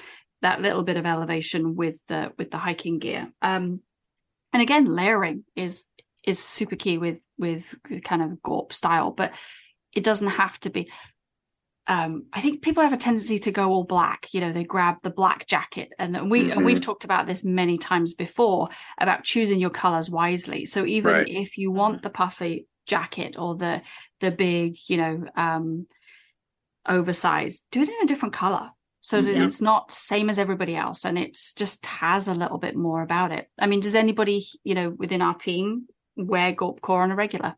that 0.42 0.60
little 0.60 0.82
bit 0.82 0.96
of 0.96 1.06
elevation 1.06 1.74
with 1.76 2.00
the 2.08 2.32
with 2.38 2.50
the 2.50 2.58
hiking 2.58 2.98
gear. 2.98 3.32
Um, 3.42 3.80
and 4.52 4.62
again, 4.62 4.84
layering 4.86 5.44
is 5.56 5.84
is 6.24 6.38
super 6.42 6.76
key 6.76 6.98
with 6.98 7.24
with 7.38 7.74
kind 8.04 8.22
of 8.22 8.42
gorp 8.42 8.72
style, 8.72 9.10
but 9.10 9.32
it 9.92 10.04
doesn't 10.04 10.28
have 10.28 10.58
to 10.60 10.70
be. 10.70 10.90
um, 11.88 12.26
I 12.32 12.40
think 12.40 12.62
people 12.62 12.84
have 12.84 12.92
a 12.92 12.96
tendency 12.96 13.38
to 13.40 13.50
go 13.50 13.70
all 13.70 13.82
black. 13.84 14.32
You 14.32 14.40
know, 14.40 14.52
they 14.52 14.62
grab 14.62 14.96
the 15.02 15.10
black 15.10 15.46
jacket, 15.46 15.92
and 15.98 16.30
we 16.30 16.50
and 16.52 16.64
we've 16.64 16.78
Mhm. 16.78 16.82
talked 16.82 17.04
about 17.04 17.26
this 17.26 17.44
many 17.44 17.76
times 17.76 18.14
before 18.14 18.68
about 18.98 19.24
choosing 19.24 19.58
your 19.58 19.70
colors 19.70 20.08
wisely. 20.10 20.64
So 20.64 20.86
even 20.86 21.14
Right. 21.16 21.28
if 21.28 21.58
you 21.58 21.72
want 21.72 22.02
the 22.02 22.10
puffy 22.10 22.66
jacket 22.86 23.36
or 23.38 23.56
the 23.56 23.82
the 24.20 24.30
big, 24.30 24.76
you 24.88 24.96
know, 24.96 25.24
um, 25.34 25.86
oversized, 26.86 27.64
do 27.70 27.80
it 27.82 27.88
in 27.88 27.94
a 28.02 28.06
different 28.06 28.34
color 28.34 28.70
so 29.02 29.20
that 29.20 29.34
Mhm. 29.34 29.44
it's 29.44 29.60
not 29.60 29.90
same 29.90 30.30
as 30.30 30.38
everybody 30.38 30.76
else, 30.76 31.04
and 31.04 31.18
it's 31.18 31.52
just 31.54 31.84
has 31.86 32.28
a 32.28 32.34
little 32.34 32.58
bit 32.58 32.76
more 32.76 33.02
about 33.02 33.32
it. 33.32 33.50
I 33.58 33.66
mean, 33.66 33.80
does 33.80 33.96
anybody, 33.96 34.46
you 34.62 34.74
know, 34.74 34.90
within 34.90 35.20
our 35.20 35.34
team 35.34 35.88
wear 36.16 36.52
Gorp 36.52 36.80
Core 36.80 37.02
on 37.02 37.10
a 37.10 37.16
regular? 37.16 37.56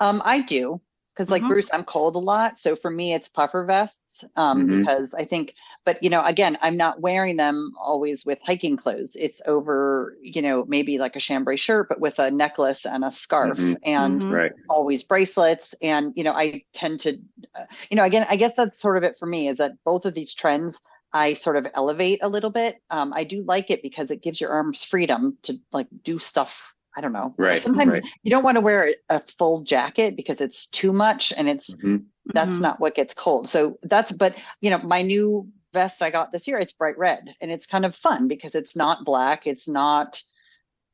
Um, 0.00 0.20
I 0.24 0.40
do 0.40 0.82
because, 1.14 1.30
like 1.30 1.42
Mhm. 1.42 1.48
Bruce, 1.48 1.70
I'm 1.72 1.84
cold 1.84 2.16
a 2.16 2.18
lot, 2.18 2.58
so 2.58 2.74
for 2.76 2.90
me, 2.90 3.12
it's 3.14 3.28
puffer 3.28 3.64
vests. 3.64 4.24
Um, 4.36 4.58
Mhm. 4.58 4.78
because 4.78 5.14
I 5.14 5.24
think, 5.24 5.54
but 5.84 6.02
you 6.02 6.10
know, 6.10 6.22
again, 6.24 6.56
I'm 6.62 6.76
not 6.76 7.00
wearing 7.00 7.36
them 7.36 7.72
always 7.78 8.24
with 8.24 8.40
hiking 8.42 8.76
clothes. 8.76 9.16
It's 9.16 9.42
over, 9.46 10.16
you 10.22 10.42
know, 10.42 10.64
maybe 10.66 10.98
like 10.98 11.16
a 11.16 11.20
chambray 11.20 11.56
shirt, 11.56 11.88
but 11.88 12.00
with 12.00 12.18
a 12.18 12.30
necklace 12.30 12.86
and 12.86 13.04
a 13.04 13.10
scarf, 13.12 13.58
Mhm. 13.58 13.76
and 13.82 14.24
Mhm. 14.24 14.30
Right. 14.30 14.52
always 14.68 15.02
bracelets. 15.02 15.74
And 15.82 16.12
you 16.16 16.24
know, 16.24 16.32
I 16.32 16.62
tend 16.72 17.00
to, 17.00 17.18
uh, 17.54 17.64
you 17.90 17.96
know, 17.96 18.04
again, 18.04 18.26
I 18.28 18.36
guess 18.36 18.54
that's 18.54 18.78
sort 18.78 18.96
of 18.96 19.04
it 19.04 19.18
for 19.18 19.26
me. 19.26 19.48
Is 19.48 19.58
that 19.58 19.72
both 19.84 20.06
of 20.06 20.14
these 20.14 20.34
trends. 20.34 20.80
I 21.14 21.34
sort 21.34 21.56
of 21.56 21.66
elevate 21.74 22.20
a 22.22 22.28
little 22.30 22.48
bit. 22.48 22.76
Um, 22.88 23.12
I 23.14 23.24
do 23.24 23.42
like 23.42 23.70
it 23.70 23.82
because 23.82 24.10
it 24.10 24.22
gives 24.22 24.40
your 24.40 24.50
arms 24.50 24.82
freedom 24.82 25.36
to 25.42 25.58
like 25.70 25.88
do 26.02 26.18
stuff. 26.18 26.74
I 26.96 27.00
don't 27.00 27.12
know. 27.12 27.34
Right, 27.38 27.58
Sometimes 27.58 27.94
right. 27.94 28.04
you 28.22 28.30
don't 28.30 28.44
want 28.44 28.56
to 28.56 28.60
wear 28.60 28.94
a 29.08 29.20
full 29.20 29.62
jacket 29.62 30.16
because 30.16 30.40
it's 30.40 30.66
too 30.66 30.92
much 30.92 31.32
and 31.36 31.48
it's 31.48 31.70
Mhm. 31.70 32.04
that's 32.34 32.56
Mhm. 32.56 32.60
not 32.62 32.80
what 32.80 32.94
gets 32.94 33.14
cold. 33.14 33.48
So 33.48 33.78
that's 33.82 34.12
but 34.12 34.36
you 34.60 34.70
know, 34.70 34.78
my 34.78 35.02
new 35.02 35.48
vest 35.72 36.02
I 36.02 36.10
got 36.10 36.32
this 36.32 36.46
year, 36.46 36.58
it's 36.58 36.72
bright 36.72 36.98
red 36.98 37.34
and 37.40 37.50
it's 37.50 37.66
kind 37.66 37.84
of 37.84 37.96
fun 37.96 38.28
because 38.28 38.54
it's 38.54 38.76
not 38.76 39.04
black, 39.04 39.46
it's 39.46 39.66
not 39.66 40.22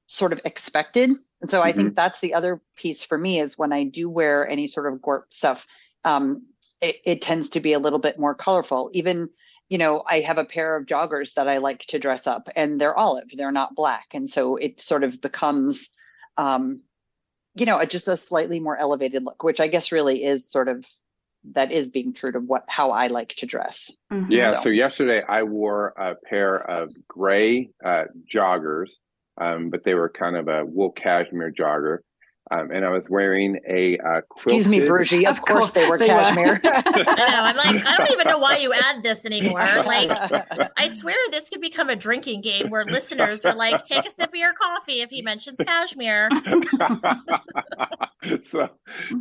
sort 0.06 0.32
of 0.32 0.40
expected. 0.44 1.10
And 1.40 1.50
so 1.50 1.62
I 1.62 1.72
think 1.72 1.94
that's 1.94 2.20
the 2.20 2.34
other 2.34 2.60
piece 2.76 3.04
for 3.04 3.18
me 3.18 3.38
is 3.40 3.58
when 3.58 3.72
I 3.72 3.84
do 3.84 4.08
wear 4.08 4.48
any 4.48 4.66
sort 4.66 4.92
of 4.92 5.02
gorp 5.02 5.32
stuff, 5.32 5.66
um, 6.04 6.46
it, 6.80 6.96
it 7.04 7.22
tends 7.22 7.50
to 7.50 7.60
be 7.60 7.72
a 7.72 7.78
little 7.78 7.98
bit 7.98 8.18
more 8.18 8.34
colorful. 8.34 8.90
Even, 8.92 9.28
you 9.68 9.78
know, 9.78 10.02
I 10.08 10.20
have 10.20 10.38
a 10.38 10.44
pair 10.44 10.76
of 10.76 10.86
joggers 10.86 11.34
that 11.34 11.48
I 11.48 11.58
like 11.58 11.80
to 11.86 11.98
dress 11.98 12.26
up 12.26 12.48
and 12.56 12.80
they're 12.80 12.96
olive, 12.96 13.28
they're 13.36 13.52
not 13.52 13.74
black. 13.74 14.08
And 14.14 14.28
so 14.28 14.56
it 14.56 14.80
sort 14.80 15.04
of 15.04 15.20
becomes 15.20 15.90
um, 16.36 16.80
you 17.54 17.66
know, 17.66 17.84
just 17.84 18.06
a 18.06 18.16
slightly 18.16 18.60
more 18.60 18.76
elevated 18.76 19.24
look, 19.24 19.42
which 19.42 19.58
I 19.60 19.66
guess 19.66 19.90
really 19.90 20.22
is 20.22 20.48
sort 20.48 20.68
of 20.68 20.86
that 21.52 21.72
is 21.72 21.88
being 21.88 22.12
true 22.12 22.30
to 22.30 22.38
what 22.38 22.64
how 22.68 22.90
I 22.92 23.08
like 23.08 23.30
to 23.36 23.46
dress. 23.46 23.90
Mhm. 24.12 24.26
Yeah. 24.30 24.54
So- 24.54 24.62
So 24.64 24.68
yesterday 24.70 25.22
I 25.22 25.42
wore 25.42 25.88
a 25.96 26.14
pair 26.14 26.56
of 26.56 26.92
gray 27.08 27.70
uh, 27.84 28.04
joggers, 28.32 28.92
um, 29.40 29.70
but 29.70 29.82
they 29.84 29.94
were 29.94 30.08
kind 30.08 30.36
of 30.36 30.46
a 30.48 30.64
wool 30.64 30.92
cashmere 30.92 31.50
jogger. 31.52 31.98
Um, 32.50 32.70
and 32.70 32.84
I 32.84 32.90
was 32.90 33.08
wearing 33.10 33.58
a 33.68 33.98
uh, 33.98 34.20
quilted. 34.28 34.60
Excuse 34.60 34.68
me, 34.68 34.80
Brugie. 34.80 35.28
Of, 35.28 35.36
Of 35.36 35.42
course, 35.42 35.58
course 35.58 35.70
they 35.72 35.88
were 35.88 35.98
they 35.98 36.06
were. 36.06 36.20
cashmere. 36.20 36.60
I 36.64 37.30
know. 37.30 37.44
I'm 37.44 37.56
like, 37.56 37.86
I 37.86 37.96
don't 37.98 38.10
even 38.10 38.26
know 38.26 38.38
why 38.38 38.56
you 38.56 38.72
add 38.72 39.02
this 39.02 39.26
anymore. 39.26 39.60
Like, 39.60 40.10
I 40.76 40.88
swear 40.88 41.16
this 41.30 41.50
could 41.50 41.60
become 41.60 41.90
a 41.90 41.96
drinking 41.96 42.40
game 42.40 42.70
where 42.70 42.84
listeners 42.84 43.44
are 43.44 43.54
like, 43.54 43.84
take 43.84 44.06
a 44.06 44.10
sip 44.10 44.30
of 44.30 44.34
your 44.34 44.54
coffee 44.54 45.00
if 45.00 45.10
he 45.10 45.22
mentions 45.22 45.58
cashmere. 45.58 46.28
so, 48.42 48.68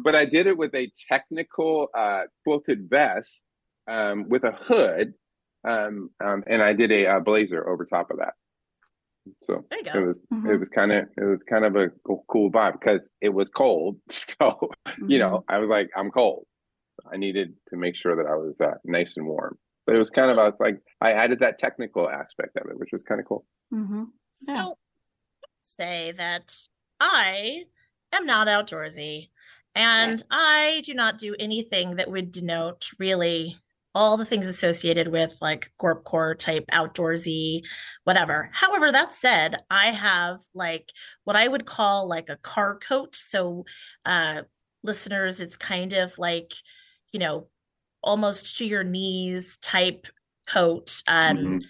but 0.04 0.16
I 0.16 0.26
did 0.26 0.48
it 0.48 0.58
with 0.58 0.74
a 0.76 0.92
technical 1.10 1.90
uh, 1.94 2.24
quilted 2.44 2.90
vest 2.90 3.44
um, 3.88 4.30
with 4.30 4.44
a 4.44 4.52
hood, 4.52 5.13
um, 5.68 6.10
um, 6.24 6.44
and 6.48 6.62
I 6.62 6.74
did 6.74 6.92
a, 6.92 7.08
uh 7.08 7.20
blazer 7.20 7.68
over 7.68 7.86
top 7.86 8.12
of 8.12 8.20
that. 8.20 8.34
So 9.44 9.66
There 9.70 9.80
you 9.80 10.04
it 10.04 10.08
was 10.08 10.18
it 10.18 10.34
Mhm. 10.34 10.60
was 10.60 10.70
kind 10.70 10.92
of 10.92 11.08
it 11.18 11.24
was 11.24 11.44
kind 11.44 11.66
of 11.66 11.76
a 11.76 11.90
cool, 12.06 12.24
cool 12.28 12.52
vibe 12.52 12.80
because 12.80 13.10
it 13.22 13.30
was 13.30 13.50
cold. 13.50 14.00
So 14.40 14.70
you 15.08 15.18
know, 15.20 15.44
I 15.50 15.58
was 15.58 15.70
like, 15.70 15.90
I'm 15.96 16.12
cold. 16.12 16.46
I 17.12 17.18
needed 17.18 17.56
to 17.70 17.76
make 17.78 17.96
sure 17.96 18.16
that 18.16 18.30
I 18.30 18.36
was 18.36 18.60
uh, 18.62 18.76
nice 18.84 19.18
and 19.18 19.26
warm. 19.26 19.58
But 19.86 19.96
it 19.96 20.00
was 20.00 20.10
kind 20.10 20.30
of, 20.30 20.38
I 20.38 20.44
was 20.46 20.56
like, 20.60 20.80
I 21.02 21.13
added 21.13 21.40
that 21.40 21.58
technical 21.60 22.10
aspect 22.10 22.58
of 22.58 22.70
it, 22.70 22.78
which 22.78 22.90
was 22.92 23.04
kind 23.04 23.20
of 23.22 23.28
cool. 23.28 23.46
Mhm. 23.74 24.08
Yeah. 24.48 24.56
So, 24.56 24.78
say 25.62 26.12
that 26.13 26.68
I 27.00 27.66
am 28.12 28.26
not 28.26 28.48
outdoorsy 28.48 29.30
and 29.76 30.24
I 30.30 30.82
do 30.86 30.94
not 30.94 31.18
do 31.18 31.36
anything 31.40 31.96
that 31.96 32.10
would 32.12 32.32
denote 32.32 32.90
really 33.00 33.58
all 33.97 34.15
the 34.17 34.25
things 34.25 34.47
associated 34.47 35.07
with 35.07 35.36
like 35.41 35.71
gorp 35.79 36.03
core 36.03 36.36
type 36.36 36.65
outdoorsy 36.71 37.62
whatever 38.03 38.49
however 38.53 38.91
that 38.91 39.12
said 39.12 39.57
i 39.71 39.88
have 39.88 40.39
like 40.53 40.91
what 41.23 41.36
i 41.36 41.47
would 41.47 41.65
call 41.65 42.07
like 42.07 42.29
a 42.29 42.38
car 42.38 42.77
coat 42.77 43.15
so 43.15 43.65
uh 44.05 44.41
listeners 44.83 45.41
it's 45.41 45.57
kind 45.57 45.93
of 45.93 46.17
like 46.19 46.53
you 47.12 47.19
know 47.19 47.47
almost 48.03 48.57
to 48.57 48.65
your 48.65 48.83
knees 48.83 49.57
type 49.57 50.07
coat 50.47 51.01
um 51.07 51.38
Mhm. 51.38 51.62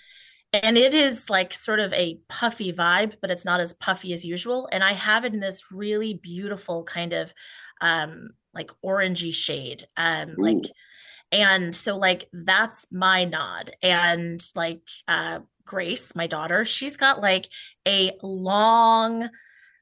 and 0.54 0.78
it 0.78 0.94
is 0.94 1.30
like 1.30 1.54
sort 1.54 1.80
of 1.80 1.94
a 1.94 2.20
puffy 2.28 2.74
vibe 2.74 3.16
but 3.22 3.32
it's 3.32 3.46
not 3.46 3.60
as 3.62 3.74
puffy 3.74 4.14
as 4.14 4.26
usual 4.26 4.68
and 4.72 4.84
i 4.84 4.94
have 4.94 5.26
it 5.26 5.34
in 5.34 5.40
this 5.40 5.64
really 5.72 6.14
beautiful 6.14 6.84
kind 6.84 7.14
of 7.14 7.34
um 7.82 8.30
like 8.54 8.72
orangey 8.86 9.34
shade 9.34 9.86
um 9.98 10.36
like 10.38 10.58
Ooh. 10.58 10.72
And 11.32 11.76
so 11.76 11.98
like 11.98 12.30
that's 12.32 12.88
my 12.92 13.26
nod 13.26 13.72
and 13.82 14.42
like 14.56 14.82
uh 15.08 15.40
grace 15.66 16.16
my 16.16 16.28
daughter 16.28 16.64
she's 16.64 16.98
got 16.98 17.22
like 17.22 17.50
a 17.88 18.12
long 18.24 19.30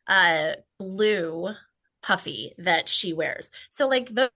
uh 0.07 0.53
blue 0.79 1.49
puffy 2.01 2.53
that 2.57 2.89
she 2.89 3.13
wears 3.13 3.51
so 3.69 3.87
like 3.87 4.07
the 4.09 4.31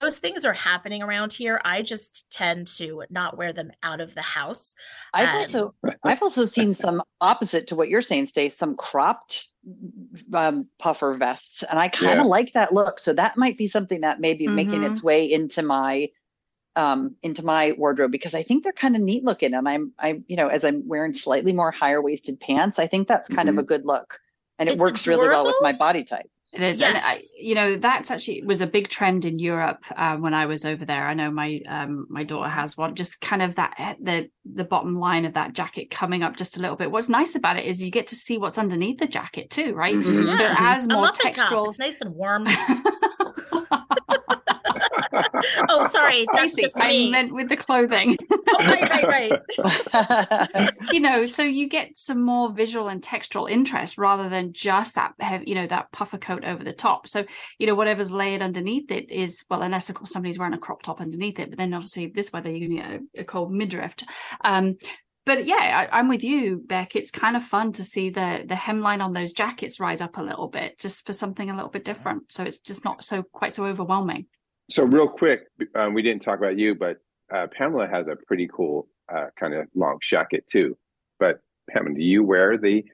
those 0.00 0.20
things 0.20 0.44
are 0.44 0.52
happening 0.52 1.02
around 1.02 1.32
here 1.32 1.60
i 1.64 1.82
just 1.82 2.30
tend 2.30 2.66
to 2.66 3.02
not 3.10 3.36
wear 3.36 3.52
them 3.52 3.70
out 3.82 4.00
of 4.00 4.14
the 4.14 4.22
house 4.22 4.74
I've 5.14 5.28
Um, 5.30 5.36
also 5.36 5.74
I've 6.04 6.22
also 6.22 6.44
seen 6.44 6.74
some 6.74 7.02
opposite 7.20 7.68
to 7.68 7.76
what 7.76 7.88
you're 7.88 8.02
saying, 8.02 8.26
Stace, 8.26 8.56
some 8.56 8.76
cropped 8.76 9.48
um, 10.32 10.68
puffer 10.78 11.14
vests, 11.14 11.62
and 11.62 11.78
I 11.78 11.88
kind 11.88 12.20
of 12.20 12.26
Yeah. 12.26 12.30
like 12.30 12.52
that 12.52 12.72
look. 12.74 13.00
So 13.00 13.14
that 13.14 13.36
might 13.36 13.56
be 13.56 13.66
something 13.66 14.02
that 14.02 14.20
may 14.20 14.34
be 14.34 14.48
making 14.48 14.82
Mhm. 14.82 14.90
its 14.90 15.02
way 15.02 15.24
into 15.32 15.62
my 15.62 16.10
um 16.78 17.16
into 17.22 17.44
my 17.44 17.72
wardrobe 17.76 18.12
because 18.12 18.34
I 18.34 18.42
think 18.42 18.62
they're 18.64 18.72
kind 18.72 18.96
of 18.96 19.02
neat 19.02 19.24
looking 19.24 19.52
and 19.52 19.68
I'm 19.68 19.92
I'm 19.98 20.24
you 20.28 20.36
know 20.36 20.48
as 20.48 20.64
I'm 20.64 20.86
wearing 20.88 21.12
slightly 21.12 21.52
more 21.52 21.70
higher 21.70 22.00
waisted 22.00 22.38
pants 22.40 22.78
I 22.78 22.86
think 22.86 23.08
that's 23.08 23.28
kind 23.28 23.48
of 23.50 23.58
a 23.58 23.62
good 23.64 23.84
look 23.84 24.20
and 24.58 24.68
it 24.68 24.72
It's 24.72 24.80
works 24.80 25.06
really 25.06 25.28
well 25.28 25.44
with 25.46 25.56
my 25.60 25.72
body 25.72 26.04
type. 26.04 26.30
It 26.50 26.62
is, 26.62 26.80
and 26.80 26.96
I, 26.96 27.00
Yes. 27.16 27.22
you 27.38 27.54
know, 27.54 27.76
that's 27.76 28.10
actually 28.10 28.42
was 28.42 28.62
a 28.62 28.66
big 28.66 28.88
trend 28.88 29.26
in 29.26 29.38
Europe 29.38 29.84
um, 29.94 30.22
when 30.22 30.32
I 30.32 30.46
was 30.46 30.64
over 30.64 30.82
there. 30.86 31.06
I 31.06 31.12
know 31.12 31.30
my 31.30 31.60
um, 31.68 32.06
my 32.08 32.24
daughter 32.24 32.48
has 32.48 32.74
one. 32.74 32.94
Just 32.94 33.20
kind 33.20 33.42
of 33.42 33.56
that 33.56 33.98
the 34.00 34.30
the 34.50 34.64
bottom 34.64 34.98
line 34.98 35.26
of 35.26 35.34
that 35.34 35.52
jacket 35.52 35.90
coming 35.90 36.22
up 36.22 36.36
just 36.36 36.56
a 36.56 36.60
little 36.60 36.74
bit. 36.74 36.90
What's 36.90 37.10
nice 37.10 37.34
about 37.34 37.58
it 37.58 37.66
is 37.66 37.84
you 37.84 37.90
get 37.90 38.06
to 38.08 38.16
see 38.16 38.38
what's 38.38 38.56
underneath 38.56 38.96
the 38.98 39.06
jacket 39.06 39.50
too, 39.50 39.74
right? 39.74 39.94
Mhm. 39.94 40.26
Yeah. 40.26 40.36
There 40.38 40.54
as 40.58 40.86
a 40.86 40.88
more 40.88 41.02
muffin 41.02 41.32
top 41.32 41.50
textural. 41.50 41.68
it's 41.68 41.78
nice 41.78 42.00
and 42.00 42.14
warm 42.14 42.46
oh 45.68 45.86
sorry 45.88 46.26
that's 46.32 46.54
Casey, 46.54 46.62
just 46.62 46.76
I 46.78 47.08
meant 47.10 47.34
with 47.34 47.48
the 47.48 47.56
clothing. 47.56 48.16
oh, 48.30 48.58
right 48.58 48.90
right 48.90 49.04
right 49.04 50.70
you 50.92 51.00
know, 51.00 51.24
so 51.24 51.42
you 51.42 51.68
get 51.68 51.96
some 51.96 52.22
more 52.22 52.52
visual 52.52 52.88
and 52.88 53.02
textural 53.02 53.50
interest 53.50 53.98
rather 53.98 54.28
than 54.28 54.52
just 54.52 54.94
that, 54.94 55.14
you 55.46 55.54
know, 55.54 55.66
that 55.66 55.92
puffer 55.92 56.18
coat 56.18 56.44
over 56.44 56.62
the 56.64 56.72
top. 56.72 57.06
So, 57.06 57.24
you 57.58 57.66
know, 57.66 57.74
whatever's 57.74 58.10
layered 58.10 58.42
underneath 58.42 58.90
it 58.90 59.10
is, 59.10 59.44
well, 59.50 59.62
unless 59.62 59.88
of 59.90 59.96
course 59.96 60.12
somebody's 60.12 60.38
wearing 60.38 60.54
a 60.54 60.58
crop 60.58 60.82
top 60.82 61.00
underneath 61.00 61.38
it, 61.38 61.50
but 61.50 61.58
then 61.58 61.74
obviously 61.74 62.06
this 62.06 62.32
weather 62.32 62.50
you're 62.50 62.68
going 62.68 62.78
to 62.78 62.88
get 62.88 63.00
a, 63.18 63.20
a 63.20 63.24
cold 63.24 63.52
midriff. 63.52 63.94
Um, 64.42 64.76
but 65.24 65.46
yeah, 65.46 65.88
I, 65.92 65.98
I'm 65.98 66.08
with 66.08 66.24
you, 66.24 66.62
Beck. 66.64 66.96
It's 66.96 67.10
kind 67.10 67.36
of 67.36 67.44
fun 67.44 67.72
to 67.72 67.84
see 67.84 68.08
the 68.08 68.44
the 68.48 68.54
hemline 68.54 69.04
on 69.04 69.12
those 69.12 69.34
jackets 69.34 69.78
rise 69.78 70.00
up 70.00 70.16
a 70.16 70.22
little 70.22 70.48
bit, 70.48 70.78
just 70.78 71.04
for 71.04 71.12
something 71.12 71.50
a 71.50 71.54
little 71.54 71.68
bit 71.70 71.84
different. 71.84 72.32
So 72.32 72.44
it's 72.44 72.60
just 72.60 72.82
not 72.82 73.04
so 73.04 73.22
quite 73.22 73.54
so 73.54 73.66
overwhelming. 73.66 74.24
So 74.70 74.84
real 74.84 75.08
quick, 75.08 75.46
um, 75.74 75.94
we 75.94 76.02
didn't 76.02 76.22
talk 76.22 76.38
about 76.38 76.58
you, 76.58 76.74
but 76.74 76.98
uh, 77.34 77.46
Pamela 77.46 77.88
has 77.88 78.08
a 78.08 78.16
pretty 78.16 78.48
cool 78.52 78.88
uh, 79.12 79.26
kind 79.36 79.54
of 79.54 79.66
long 79.74 79.98
jacket 80.02 80.44
too. 80.46 80.76
But 81.18 81.40
Pamela, 81.70 81.94
do 81.94 82.02
you 82.02 82.22
wear 82.22 82.58
the 82.58 82.84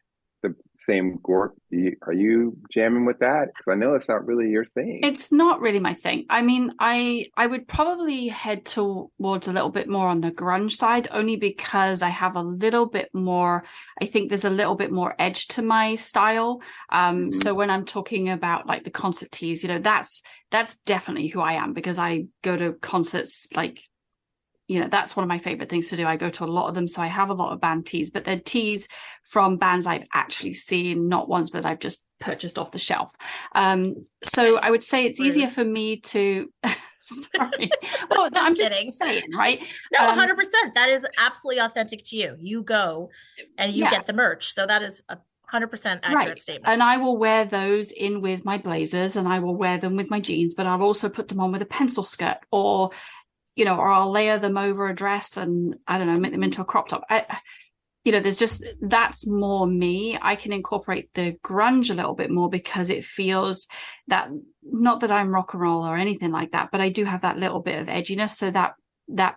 the 0.45 0.55
same 0.77 1.19
Gorp. 1.23 1.55
Are 2.03 2.13
you 2.13 2.57
jamming 2.73 3.07
with 3.07 3.19
that? 3.21 3.49
Because 3.49 3.73
I 3.73 3.75
know 3.75 3.95
it's 3.95 4.09
not 4.09 4.27
really 4.27 4.51
your 4.51 4.67
thing. 4.67 5.01
It's 5.03 5.33
not 5.33 5.61
really 5.61 5.81
my 5.81 5.95
thing. 5.95 6.27
I 6.29 6.43
mean, 6.43 6.73
I 6.79 7.27
I 7.37 7.47
would 7.47 7.67
probably 7.67 8.29
head 8.29 8.65
towards 8.65 9.49
a 9.49 9.53
little 9.53 9.71
bit 9.71 9.89
more 9.89 10.09
on 10.09 10.21
the 10.21 10.31
grunge 10.31 10.73
side, 10.73 11.09
only 11.11 11.37
because 11.37 12.03
I 12.03 12.11
have 12.11 12.37
a 12.37 12.43
little 12.43 12.87
bit 12.87 13.09
more. 13.15 13.65
I 14.01 14.07
think 14.07 14.29
there's 14.29 14.45
a 14.45 14.51
little 14.51 14.77
bit 14.77 14.93
more 14.93 15.15
edge 15.19 15.49
to 15.49 15.63
my 15.63 15.95
style. 15.95 16.63
Um, 16.91 17.31
mm-hmm. 17.31 17.41
So 17.41 17.55
when 17.55 17.71
I'm 17.71 17.87
talking 17.87 18.29
about 18.29 18.67
like 18.67 18.85
the 18.85 18.91
concert 18.91 19.33
tees, 19.33 19.63
you 19.63 19.69
know, 19.71 19.79
that's 19.79 20.23
that's 20.51 20.77
definitely 20.87 21.29
who 21.29 21.41
I 21.41 21.55
am 21.55 21.73
because 21.73 21.99
I 21.99 22.27
go 22.43 22.57
to 22.57 22.75
concerts 22.75 23.49
like 23.57 23.81
you 24.69 24.81
know 24.81 24.89
that's 24.89 25.17
one 25.17 25.25
of 25.25 25.29
my 25.29 25.39
favorite 25.39 25.69
things 25.69 25.89
to 25.89 25.97
do 25.97 26.07
i 26.07 26.17
go 26.17 26.31
to 26.31 26.45
a 26.45 26.47
lot 26.47 26.69
of 26.69 26.75
them 26.75 26.89
so 26.89 27.03
i 27.03 27.07
have 27.07 27.31
a 27.31 27.35
lot 27.35 27.53
of 27.53 27.61
band 27.61 27.87
tees 27.87 28.11
but 28.11 28.25
they're 28.25 28.41
tees 28.41 28.89
from 29.23 29.57
bands 29.57 29.87
i've 29.87 30.07
actually 30.13 30.55
seen 30.55 31.09
not 31.09 31.29
ones 31.29 31.53
that 31.53 31.67
i've 31.67 31.79
just 31.79 32.03
purchased 32.21 32.59
off 32.59 32.71
the 32.71 32.79
shelf 32.79 33.15
um, 33.55 33.95
so 34.23 34.57
i 34.57 34.71
would 34.71 34.83
say 34.83 35.05
it's 35.05 35.21
easier 35.21 35.49
for 35.49 35.65
me 35.65 36.01
to 36.01 36.51
sorry 37.01 37.71
well 38.11 38.31
just 38.33 38.41
i'm 38.41 38.55
just 38.55 38.73
kidding. 38.73 38.91
saying 38.91 39.23
right 39.35 39.63
no 39.93 40.09
um, 40.09 40.19
100% 40.19 40.75
that 40.75 40.89
is 40.89 41.07
absolutely 41.19 41.61
authentic 41.61 42.03
to 42.05 42.17
you 42.17 42.37
you 42.41 42.63
go 42.63 43.11
and 43.59 43.75
you 43.75 43.85
yeah. 43.85 43.91
get 43.91 44.07
the 44.07 44.13
merch 44.13 44.53
so 44.53 44.67
that 44.67 44.83
is 44.83 45.03
a 45.11 45.19
100% 45.53 46.01
accurate 46.03 46.15
right. 46.15 46.39
statement. 46.39 46.73
And 46.73 46.83
I 46.83 46.97
will 46.97 47.17
wear 47.17 47.45
those 47.45 47.93
in 47.93 48.21
with 48.21 48.45
my 48.45 48.59
blazers 48.59 49.17
and 49.17 49.29
I 49.29 49.39
will 49.39 49.55
wear 49.55 49.79
them 49.79 49.95
with 49.95 50.11
my 50.11 50.19
jeans, 50.19 50.55
but 50.55 50.67
I'll 50.67 50.83
also 50.83 51.09
put 51.09 51.29
them 51.29 51.39
on 51.39 51.53
with 51.53 51.63
a 51.63 51.67
pencil 51.67 52.03
skirt 52.03 52.39
or 52.51 52.91
you 53.57 53.65
know, 53.65 53.77
or 53.77 53.91
I'll 53.91 54.11
layer 54.11 54.39
them 54.39 54.57
over 54.57 54.89
a 54.89 54.95
dress 54.95 55.37
and 55.37 55.77
I 55.87 55.99
don't 55.99 56.07
know, 56.07 56.19
make 56.19 56.33
them 56.33 56.43
into 56.43 56.61
a 56.61 56.65
crop 56.65 56.89
top. 56.89 57.05
I, 57.09 57.25
you 58.05 58.13
know, 58.13 58.21
there's 58.21 58.39
just 58.39 58.63
that's 58.83 59.27
more 59.27 59.67
me. 59.67 60.19
I 60.21 60.37
can 60.37 60.53
incorporate 60.53 61.09
the 61.15 61.37
grunge 61.43 61.91
a 61.91 61.95
little 61.95 62.15
bit 62.15 62.31
more 62.31 62.51
because 62.51 62.91
it 62.91 63.05
feels 63.05 63.67
that 64.09 64.29
not 64.63 65.01
that 65.01 65.11
I'm 65.11 65.35
rock 65.35 65.55
and 65.55 65.63
roll 65.63 65.87
or 65.87 65.97
anything 65.97 66.31
like 66.31 66.53
that, 66.53 66.71
but 66.71 66.83
I 66.83 66.91
do 66.91 67.05
have 67.05 67.23
that 67.23 67.39
little 67.39 67.61
bit 67.61 67.81
of 67.81 67.89
edginess. 67.89 68.31
So 68.31 68.51
that 68.51 68.75
that 69.09 69.37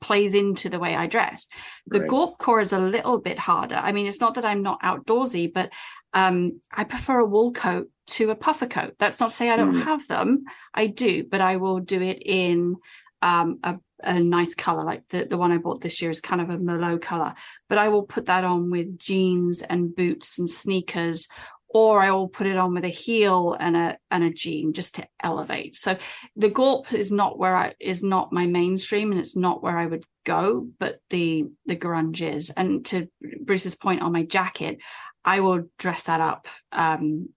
plays 0.00 0.34
into 0.34 0.68
the 0.68 0.78
way 0.78 0.94
I 0.94 1.06
dress. 1.06 1.46
The 1.86 2.00
right. 2.00 2.08
Gorp 2.08 2.38
core 2.38 2.60
is 2.60 2.72
a 2.72 2.78
little 2.78 3.20
bit 3.20 3.38
harder. 3.38 3.76
I 3.76 3.92
mean, 3.92 4.06
it's 4.06 4.20
not 4.20 4.34
that 4.34 4.44
I'm 4.44 4.62
not 4.62 4.82
outdoorsy, 4.82 5.52
but 5.52 5.72
um, 6.12 6.60
I 6.72 6.84
prefer 6.84 7.20
a 7.20 7.26
wool 7.26 7.52
coat 7.52 7.90
to 8.06 8.30
a 8.30 8.36
puffer 8.36 8.66
coat. 8.66 8.94
That's 8.98 9.18
not 9.18 9.30
to 9.30 9.34
say 9.34 9.50
I 9.50 9.56
don't 9.56 9.74
mm. 9.74 9.84
have 9.84 10.06
them. 10.08 10.44
I 10.74 10.86
do, 10.86 11.24
but 11.24 11.40
I 11.40 11.56
will 11.56 11.80
do 11.80 12.00
it 12.02 12.22
in 12.24 12.76
um, 13.24 13.58
a, 13.64 13.76
a, 14.02 14.20
nice 14.20 14.54
color. 14.54 14.84
Like 14.84 15.08
the, 15.08 15.24
the 15.24 15.38
one 15.38 15.50
I 15.50 15.56
bought 15.56 15.80
this 15.80 16.02
year 16.02 16.10
is 16.10 16.20
kind 16.20 16.42
of 16.42 16.50
a 16.50 16.58
Merlot 16.58 17.00
color, 17.00 17.32
but 17.70 17.78
I 17.78 17.88
will 17.88 18.02
put 18.02 18.26
that 18.26 18.44
on 18.44 18.70
with 18.70 18.98
jeans 18.98 19.62
and 19.62 19.96
boots 19.96 20.38
and 20.38 20.48
sneakers, 20.48 21.26
or 21.68 22.02
I 22.02 22.10
will 22.10 22.28
put 22.28 22.46
it 22.46 22.58
on 22.58 22.74
with 22.74 22.84
a 22.84 22.88
heel 22.88 23.56
and 23.58 23.76
a 23.76 23.98
and 24.10 24.24
a 24.24 24.30
jean 24.30 24.74
just 24.74 24.96
to 24.96 25.08
elevate. 25.22 25.74
So 25.74 25.96
the 26.36 26.50
Gorp 26.50 26.92
is 26.92 27.10
not 27.10 27.38
where 27.38 27.56
I 27.56 27.74
is 27.80 28.02
not 28.02 28.30
my 28.30 28.46
mainstream 28.46 29.10
and 29.10 29.18
it's 29.18 29.36
not 29.36 29.62
where 29.62 29.78
I 29.78 29.86
would 29.86 30.04
go, 30.26 30.68
but 30.78 31.00
the 31.08 31.46
the 31.64 31.76
grunge 31.76 32.20
is. 32.20 32.50
And 32.50 32.84
to 32.86 33.08
Bruce's 33.40 33.74
point 33.74 34.02
on 34.02 34.12
my 34.12 34.24
jacket, 34.24 34.82
I 35.24 35.40
will 35.40 35.64
dress 35.78 36.02
that 36.04 36.20
up. 36.20 36.46
Um, 36.72 37.30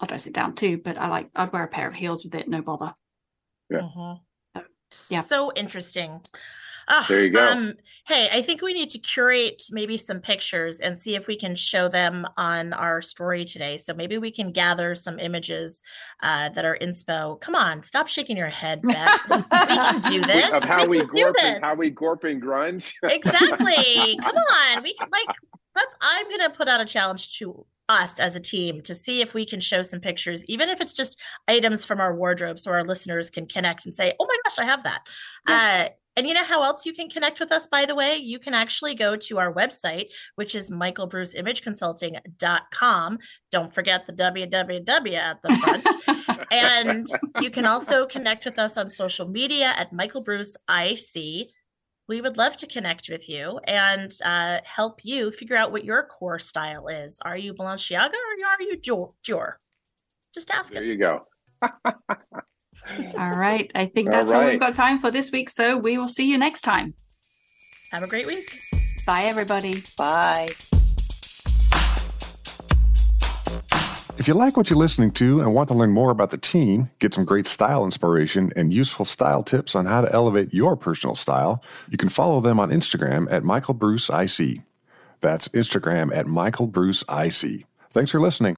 I'll 0.00 0.06
dress 0.06 0.26
it 0.26 0.34
down 0.34 0.54
too, 0.54 0.76
but 0.84 0.98
I 0.98 1.08
like 1.08 1.30
I'd 1.34 1.50
wear 1.50 1.64
a 1.64 1.68
pair 1.68 1.88
of 1.88 1.94
heels 1.94 2.24
with 2.24 2.34
it, 2.34 2.46
no 2.46 2.60
bother. 2.60 2.94
Yeah. 3.70 3.78
Uh-huh. 3.78 4.16
Yeah. 5.10 5.22
So 5.22 5.52
interesting. 5.54 6.20
Oh, 6.90 7.04
there 7.06 7.22
you 7.22 7.30
go. 7.30 7.46
Um, 7.46 7.74
hey, 8.06 8.30
I 8.32 8.40
think 8.40 8.62
we 8.62 8.72
need 8.72 8.88
to 8.90 8.98
curate 8.98 9.62
maybe 9.70 9.98
some 9.98 10.20
pictures 10.20 10.80
and 10.80 10.98
see 10.98 11.14
if 11.16 11.26
we 11.26 11.36
can 11.36 11.54
show 11.54 11.86
them 11.88 12.26
on 12.38 12.72
our 12.72 13.02
story 13.02 13.44
today. 13.44 13.76
So 13.76 13.92
maybe 13.92 14.16
we 14.16 14.30
can 14.30 14.52
gather 14.52 14.94
some 14.94 15.18
images 15.18 15.82
uh, 16.22 16.48
that 16.50 16.64
are 16.64 16.78
inspo. 16.80 17.38
Come 17.40 17.54
on, 17.54 17.82
stop 17.82 18.08
shaking 18.08 18.38
your 18.38 18.48
head, 18.48 18.80
Beth. 18.82 19.20
we 19.28 19.42
can 19.42 20.00
do 20.00 20.20
this. 20.26 20.52
Of 20.54 20.64
how 20.64 20.86
we, 20.86 21.00
we 21.00 21.06
gorp 21.06 21.36
and, 21.42 21.62
how 21.62 21.76
we 21.76 21.90
gorp 21.90 22.24
and 22.24 22.42
grunge. 22.42 22.94
exactly. 23.02 24.18
Come 24.22 24.36
on, 24.36 24.82
we 24.82 24.94
can 24.94 25.08
like. 25.12 25.36
Let's. 25.76 25.94
I'm 26.00 26.28
gonna 26.30 26.50
put 26.50 26.68
out 26.68 26.80
a 26.80 26.86
challenge 26.86 27.38
to 27.38 27.66
us 27.88 28.20
as 28.20 28.36
a 28.36 28.40
team 28.40 28.82
to 28.82 28.94
see 28.94 29.20
if 29.20 29.34
we 29.34 29.46
can 29.46 29.60
show 29.60 29.82
some 29.82 30.00
pictures, 30.00 30.44
even 30.46 30.68
if 30.68 30.80
it's 30.80 30.92
just 30.92 31.20
items 31.46 31.84
from 31.84 32.00
our 32.00 32.14
wardrobe, 32.14 32.58
so 32.58 32.70
our 32.70 32.84
listeners 32.84 33.30
can 33.30 33.46
connect 33.46 33.86
and 33.86 33.94
say, 33.94 34.14
"Oh 34.20 34.26
my 34.26 34.36
gosh, 34.44 34.58
I 34.58 34.64
have 34.64 34.82
that." 34.84 35.06
Yeah. 35.48 35.86
Uh, 35.86 35.88
and 36.18 36.26
you 36.26 36.34
know 36.34 36.44
how 36.44 36.64
else 36.64 36.84
you 36.84 36.92
can 36.92 37.08
connect 37.08 37.38
with 37.38 37.52
us, 37.52 37.68
by 37.68 37.86
the 37.86 37.94
way? 37.94 38.16
You 38.16 38.40
can 38.40 38.52
actually 38.52 38.96
go 38.96 39.14
to 39.14 39.38
our 39.38 39.54
website, 39.54 40.06
which 40.34 40.56
is 40.56 40.68
michaelbruceimageconsulting.com. 40.68 43.18
Don't 43.52 43.72
forget 43.72 44.08
the 44.08 44.12
www 44.12 45.14
at 45.14 45.40
the 45.42 45.54
front. 45.54 45.86
and 46.50 47.06
you 47.40 47.50
can 47.50 47.66
also 47.66 48.04
connect 48.04 48.44
with 48.44 48.58
us 48.58 48.76
on 48.76 48.90
social 48.90 49.28
media 49.28 49.72
at 49.76 49.92
Michael 49.92 50.24
Bruce 50.24 50.56
IC 50.68 51.46
we 52.08 52.20
would 52.22 52.36
love 52.38 52.56
to 52.56 52.66
connect 52.66 53.08
with 53.10 53.28
you 53.28 53.60
and 53.64 54.12
uh, 54.24 54.58
help 54.64 55.04
you 55.04 55.30
figure 55.30 55.56
out 55.56 55.70
what 55.70 55.84
your 55.84 56.04
core 56.06 56.38
style 56.38 56.88
is. 56.88 57.18
Are 57.24 57.36
you 57.36 57.52
Balenciaga 57.52 58.14
or 58.14 58.46
are 58.46 58.62
you 58.62 58.76
Dior? 58.78 59.52
Just 60.34 60.50
ask 60.50 60.72
There 60.72 60.82
it. 60.82 60.86
you 60.88 60.96
go. 60.96 61.20
all 61.62 63.30
right. 63.30 63.70
I 63.74 63.86
think 63.86 64.08
that's 64.08 64.30
all, 64.30 64.38
right. 64.38 64.44
all 64.46 64.50
we've 64.50 64.60
got 64.60 64.74
time 64.74 64.98
for 64.98 65.10
this 65.10 65.30
week. 65.30 65.50
So 65.50 65.76
we 65.76 65.98
will 65.98 66.08
see 66.08 66.24
you 66.24 66.38
next 66.38 66.62
time. 66.62 66.94
Have 67.92 68.02
a 68.02 68.08
great 68.08 68.26
week. 68.26 68.50
Bye, 69.06 69.22
everybody. 69.24 69.82
Bye. 69.96 70.48
If 74.18 74.26
you 74.26 74.34
like 74.34 74.56
what 74.56 74.68
you're 74.68 74.76
listening 74.76 75.12
to 75.12 75.40
and 75.40 75.54
want 75.54 75.68
to 75.68 75.74
learn 75.74 75.92
more 75.92 76.10
about 76.10 76.32
the 76.32 76.38
team, 76.38 76.90
get 76.98 77.14
some 77.14 77.24
great 77.24 77.46
style 77.46 77.84
inspiration 77.84 78.52
and 78.56 78.74
useful 78.74 79.04
style 79.04 79.44
tips 79.44 79.76
on 79.76 79.86
how 79.86 80.00
to 80.00 80.12
elevate 80.12 80.52
your 80.52 80.76
personal 80.76 81.14
style, 81.14 81.62
you 81.88 81.96
can 81.96 82.08
follow 82.08 82.40
them 82.40 82.58
on 82.58 82.70
Instagram 82.70 83.30
at 83.30 83.44
Michael 83.44 83.74
Bruce 83.74 84.10
IC. 84.10 84.62
That's 85.20 85.46
Instagram 85.48 86.12
at 86.12 86.26
Michael 86.26 86.66
Bruce 86.66 87.04
IC. 87.08 87.64
Thanks 87.92 88.10
for 88.10 88.20
listening. 88.20 88.57